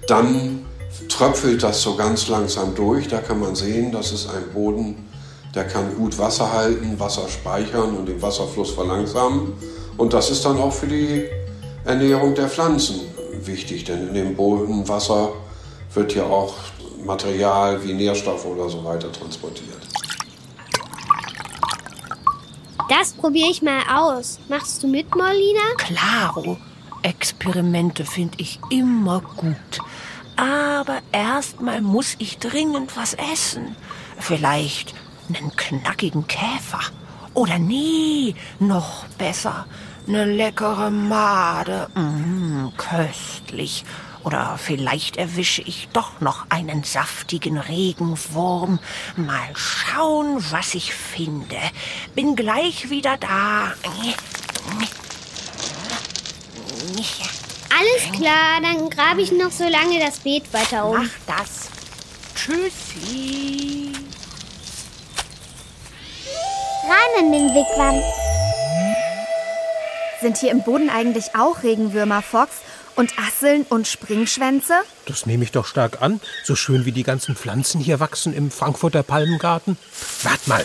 dann 0.06 0.64
tröpfelt 1.08 1.60
das 1.64 1.82
so 1.82 1.96
ganz 1.96 2.28
langsam 2.28 2.72
durch. 2.76 3.08
Da 3.08 3.18
kann 3.18 3.40
man 3.40 3.56
sehen, 3.56 3.90
das 3.90 4.12
ist 4.12 4.28
ein 4.28 4.52
Boden, 4.54 5.08
der 5.56 5.64
kann 5.64 5.96
gut 5.96 6.16
Wasser 6.18 6.52
halten, 6.52 7.00
Wasser 7.00 7.28
speichern 7.28 7.96
und 7.96 8.06
den 8.06 8.22
Wasserfluss 8.22 8.70
verlangsamen. 8.70 9.54
Und 9.96 10.12
das 10.12 10.30
ist 10.30 10.44
dann 10.44 10.58
auch 10.58 10.72
für 10.72 10.86
die 10.86 11.24
Ernährung 11.84 12.36
der 12.36 12.48
Pflanzen 12.48 13.00
wichtig, 13.42 13.84
denn 13.84 14.08
in 14.08 14.14
dem 14.14 14.36
Bodenwasser 14.36 15.32
wird 15.94 16.14
ja 16.14 16.24
auch 16.24 16.54
Material 17.04 17.82
wie 17.84 17.92
Nährstoffe 17.92 18.44
oder 18.46 18.68
so 18.68 18.84
weiter 18.84 19.12
transportiert. 19.12 19.80
Das 22.88 23.12
probiere 23.12 23.50
ich 23.50 23.62
mal 23.62 23.82
aus. 23.90 24.38
Machst 24.48 24.82
du 24.82 24.88
mit, 24.88 25.14
Molina? 25.14 25.60
Klaro, 25.78 26.58
Experimente 27.02 28.04
finde 28.04 28.38
ich 28.38 28.58
immer 28.70 29.20
gut. 29.36 29.80
Aber 30.36 31.00
erstmal 31.12 31.80
muss 31.80 32.16
ich 32.18 32.38
dringend 32.38 32.96
was 32.96 33.14
essen. 33.14 33.76
Vielleicht 34.18 34.94
einen 35.28 35.54
knackigen 35.56 36.26
Käfer. 36.26 36.80
Oder 37.34 37.58
nee, 37.58 38.34
noch 38.58 39.04
besser, 39.18 39.66
eine 40.06 40.24
leckere 40.24 40.90
Made. 40.90 41.88
Mm, 41.94 42.68
köstlich. 42.76 43.84
Oder 44.24 44.58
vielleicht 44.58 45.18
erwische 45.18 45.60
ich 45.62 45.88
doch 45.92 46.20
noch 46.20 46.46
einen 46.48 46.82
saftigen 46.82 47.58
Regenwurm. 47.58 48.78
Mal 49.16 49.54
schauen, 49.54 50.42
was 50.50 50.74
ich 50.74 50.94
finde. 50.94 51.58
Bin 52.14 52.34
gleich 52.34 52.88
wieder 52.88 53.18
da. 53.18 53.74
Alles 57.78 58.18
klar, 58.18 58.60
dann 58.62 58.88
grabe 58.88 59.20
ich 59.20 59.30
noch 59.30 59.50
so 59.50 59.64
lange 59.64 60.00
das 60.00 60.20
Beet 60.20 60.52
weiter 60.54 60.86
um. 60.86 60.96
Mach 60.96 61.10
das. 61.26 61.68
Tschüssi. 62.34 63.92
Rein 66.84 67.24
in 67.24 67.32
den 67.32 67.54
Wigwam. 67.54 68.02
Sind 70.20 70.38
hier 70.38 70.52
im 70.52 70.62
Boden 70.62 70.88
eigentlich 70.88 71.34
auch 71.34 71.62
Regenwürmer, 71.62 72.22
Fox? 72.22 72.60
Und 72.96 73.12
Asseln 73.18 73.66
und 73.68 73.88
Springschwänze? 73.88 74.74
Das 75.06 75.26
nehme 75.26 75.44
ich 75.44 75.52
doch 75.52 75.66
stark 75.66 76.00
an. 76.00 76.20
So 76.44 76.54
schön 76.54 76.84
wie 76.84 76.92
die 76.92 77.02
ganzen 77.02 77.34
Pflanzen 77.36 77.80
hier 77.80 78.00
wachsen 78.00 78.32
im 78.34 78.50
Frankfurter 78.50 79.02
Palmengarten. 79.02 79.76
Wart 80.22 80.46
mal. 80.46 80.64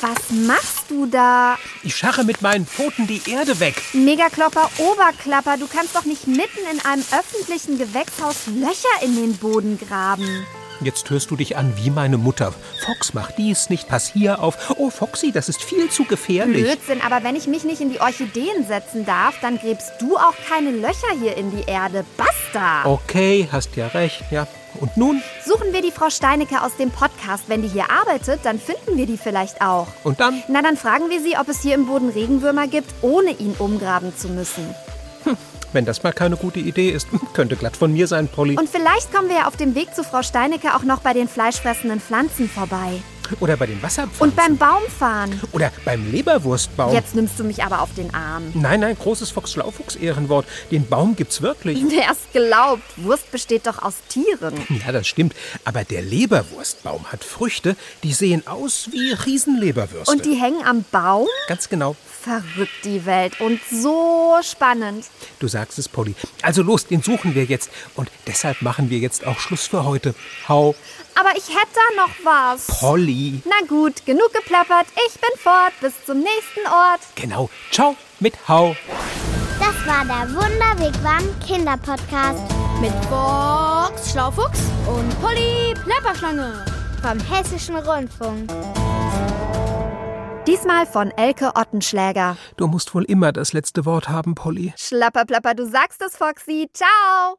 Was 0.00 0.30
machst 0.30 0.90
du 0.90 1.06
da? 1.06 1.58
Ich 1.82 1.96
scharre 1.96 2.24
mit 2.24 2.42
meinen 2.42 2.66
Pfoten 2.66 3.06
die 3.06 3.22
Erde 3.30 3.60
weg. 3.60 3.82
Megaklopper, 3.94 4.70
Oberklapper, 4.78 5.56
du 5.56 5.66
kannst 5.66 5.96
doch 5.96 6.04
nicht 6.04 6.26
mitten 6.26 6.60
in 6.70 6.84
einem 6.84 7.04
öffentlichen 7.12 7.78
Gewächshaus 7.78 8.46
Löcher 8.46 9.02
in 9.02 9.16
den 9.16 9.36
Boden 9.36 9.78
graben. 9.78 10.46
Jetzt 10.80 11.08
hörst 11.10 11.30
du 11.30 11.36
dich 11.36 11.56
an 11.56 11.72
wie 11.76 11.90
meine 11.90 12.18
Mutter. 12.18 12.52
Fox, 12.84 13.14
mach 13.14 13.30
dies 13.32 13.70
nicht, 13.70 13.88
pass 13.88 14.06
hier 14.06 14.42
auf. 14.42 14.74
Oh, 14.76 14.90
Foxy, 14.90 15.32
das 15.32 15.48
ist 15.48 15.62
viel 15.62 15.88
zu 15.90 16.04
gefährlich. 16.04 16.64
Blödsinn, 16.64 17.00
aber 17.00 17.24
wenn 17.24 17.34
ich 17.34 17.46
mich 17.46 17.64
nicht 17.64 17.80
in 17.80 17.90
die 17.90 18.00
Orchideen 18.00 18.66
setzen 18.66 19.06
darf, 19.06 19.40
dann 19.40 19.58
gräbst 19.58 19.92
du 20.00 20.16
auch 20.16 20.34
keine 20.48 20.70
Löcher 20.70 21.18
hier 21.18 21.36
in 21.36 21.50
die 21.50 21.64
Erde. 21.66 22.04
Basta! 22.16 22.84
Okay, 22.84 23.48
hast 23.50 23.74
ja 23.76 23.86
recht, 23.88 24.24
ja. 24.30 24.46
Und 24.80 24.96
nun? 24.96 25.22
Suchen 25.44 25.72
wir 25.72 25.80
die 25.80 25.90
Frau 25.90 26.10
Steinecke 26.10 26.62
aus 26.62 26.76
dem 26.76 26.90
Podcast. 26.90 27.44
Wenn 27.46 27.62
die 27.62 27.68
hier 27.68 27.90
arbeitet, 27.90 28.40
dann 28.44 28.60
finden 28.60 28.98
wir 28.98 29.06
die 29.06 29.16
vielleicht 29.16 29.62
auch. 29.62 29.86
Und 30.04 30.20
dann? 30.20 30.42
Na, 30.48 30.60
dann 30.60 30.76
fragen 30.76 31.08
wir 31.08 31.22
sie, 31.22 31.38
ob 31.38 31.48
es 31.48 31.62
hier 31.62 31.74
im 31.74 31.86
Boden 31.86 32.10
Regenwürmer 32.10 32.66
gibt, 32.66 32.92
ohne 33.00 33.30
ihn 33.30 33.54
umgraben 33.58 34.14
zu 34.14 34.28
müssen. 34.28 34.74
Wenn 35.76 35.84
das 35.84 36.02
mal 36.02 36.12
keine 36.14 36.38
gute 36.38 36.58
Idee 36.58 36.88
ist, 36.88 37.06
könnte 37.34 37.54
glatt 37.54 37.76
von 37.76 37.92
mir 37.92 38.06
sein, 38.06 38.28
Polly. 38.28 38.56
Und 38.56 38.66
vielleicht 38.66 39.12
kommen 39.12 39.28
wir 39.28 39.36
ja 39.36 39.46
auf 39.46 39.58
dem 39.58 39.74
Weg 39.74 39.94
zu 39.94 40.04
Frau 40.04 40.22
Steinecke 40.22 40.74
auch 40.74 40.84
noch 40.84 41.00
bei 41.00 41.12
den 41.12 41.28
fleischfressenden 41.28 42.00
Pflanzen 42.00 42.48
vorbei. 42.48 43.02
Oder 43.40 43.56
bei 43.56 43.66
den 43.66 43.82
Wasserpflanzen. 43.82 44.22
Und 44.22 44.36
beim 44.36 44.56
Baumfahren. 44.56 45.40
Oder 45.52 45.72
beim 45.84 46.10
Leberwurstbaum. 46.10 46.92
Jetzt 46.92 47.14
nimmst 47.14 47.38
du 47.38 47.44
mich 47.44 47.62
aber 47.64 47.80
auf 47.80 47.94
den 47.94 48.14
Arm. 48.14 48.52
Nein, 48.54 48.80
nein, 48.80 48.96
großes 48.98 49.30
Fox-Schlaufuchs-Ehrenwort. 49.30 50.46
Den 50.70 50.86
Baum 50.86 51.16
gibt's 51.16 51.42
wirklich. 51.42 51.82
Wer 51.88 52.10
es 52.10 52.18
glaubt, 52.32 52.82
Wurst 52.96 53.30
besteht 53.30 53.66
doch 53.66 53.82
aus 53.82 53.94
Tieren. 54.08 54.54
Ja, 54.84 54.92
das 54.92 55.06
stimmt. 55.06 55.34
Aber 55.64 55.84
der 55.84 56.02
Leberwurstbaum 56.02 57.10
hat 57.12 57.24
Früchte, 57.24 57.76
die 58.02 58.12
sehen 58.12 58.46
aus 58.46 58.88
wie 58.92 59.12
Riesenleberwürste. 59.12 60.12
Und 60.12 60.24
die 60.24 60.34
hängen 60.34 60.64
am 60.64 60.84
Baum? 60.90 61.26
Ganz 61.48 61.68
genau. 61.68 61.96
Verrückt 62.20 62.84
die 62.84 63.06
Welt 63.06 63.40
und 63.40 63.60
so 63.70 64.34
spannend. 64.42 65.06
Du 65.38 65.46
sagst 65.46 65.78
es, 65.78 65.88
Polly. 65.88 66.14
Also 66.42 66.62
los, 66.62 66.86
den 66.86 67.00
suchen 67.00 67.36
wir 67.36 67.44
jetzt. 67.44 67.70
Und 67.94 68.10
deshalb 68.26 68.62
machen 68.62 68.90
wir 68.90 68.98
jetzt 68.98 69.26
auch 69.26 69.38
Schluss 69.38 69.68
für 69.68 69.84
heute. 69.84 70.14
Hau. 70.48 70.74
Aber 71.14 71.30
ich 71.36 71.48
hätte 71.48 71.68
da 71.74 72.02
noch 72.02 72.10
was. 72.24 72.66
Polly. 72.66 73.15
Na 73.44 73.66
gut, 73.66 74.04
genug 74.04 74.32
geplappert. 74.32 74.86
Ich 75.06 75.14
bin 75.20 75.30
fort. 75.38 75.72
Bis 75.80 76.04
zum 76.04 76.18
nächsten 76.18 76.66
Ort. 76.66 77.00
Genau. 77.14 77.48
Ciao 77.70 77.96
mit 78.20 78.34
Hau. 78.48 78.76
Das 79.58 79.86
war 79.86 80.04
der 80.04 80.34
Wunderwegwam 80.34 81.24
Kinderpodcast. 81.46 82.42
Mit 82.80 82.92
Box 83.08 84.12
Schlaufuchs 84.12 84.60
und 84.86 85.20
Polly 85.20 85.74
Plapperschlange. 85.84 86.64
Vom 87.02 87.18
Hessischen 87.20 87.76
Rundfunk. 87.76 88.50
Diesmal 90.46 90.86
von 90.86 91.10
Elke 91.12 91.52
Ottenschläger. 91.56 92.36
Du 92.56 92.66
musst 92.68 92.94
wohl 92.94 93.04
immer 93.04 93.32
das 93.32 93.52
letzte 93.52 93.84
Wort 93.84 94.08
haben, 94.08 94.34
Polly. 94.34 94.72
Schlapperplapper, 94.76 95.54
du 95.54 95.66
sagst 95.66 96.02
es, 96.02 96.16
Foxy. 96.16 96.68
Ciao. 96.72 97.38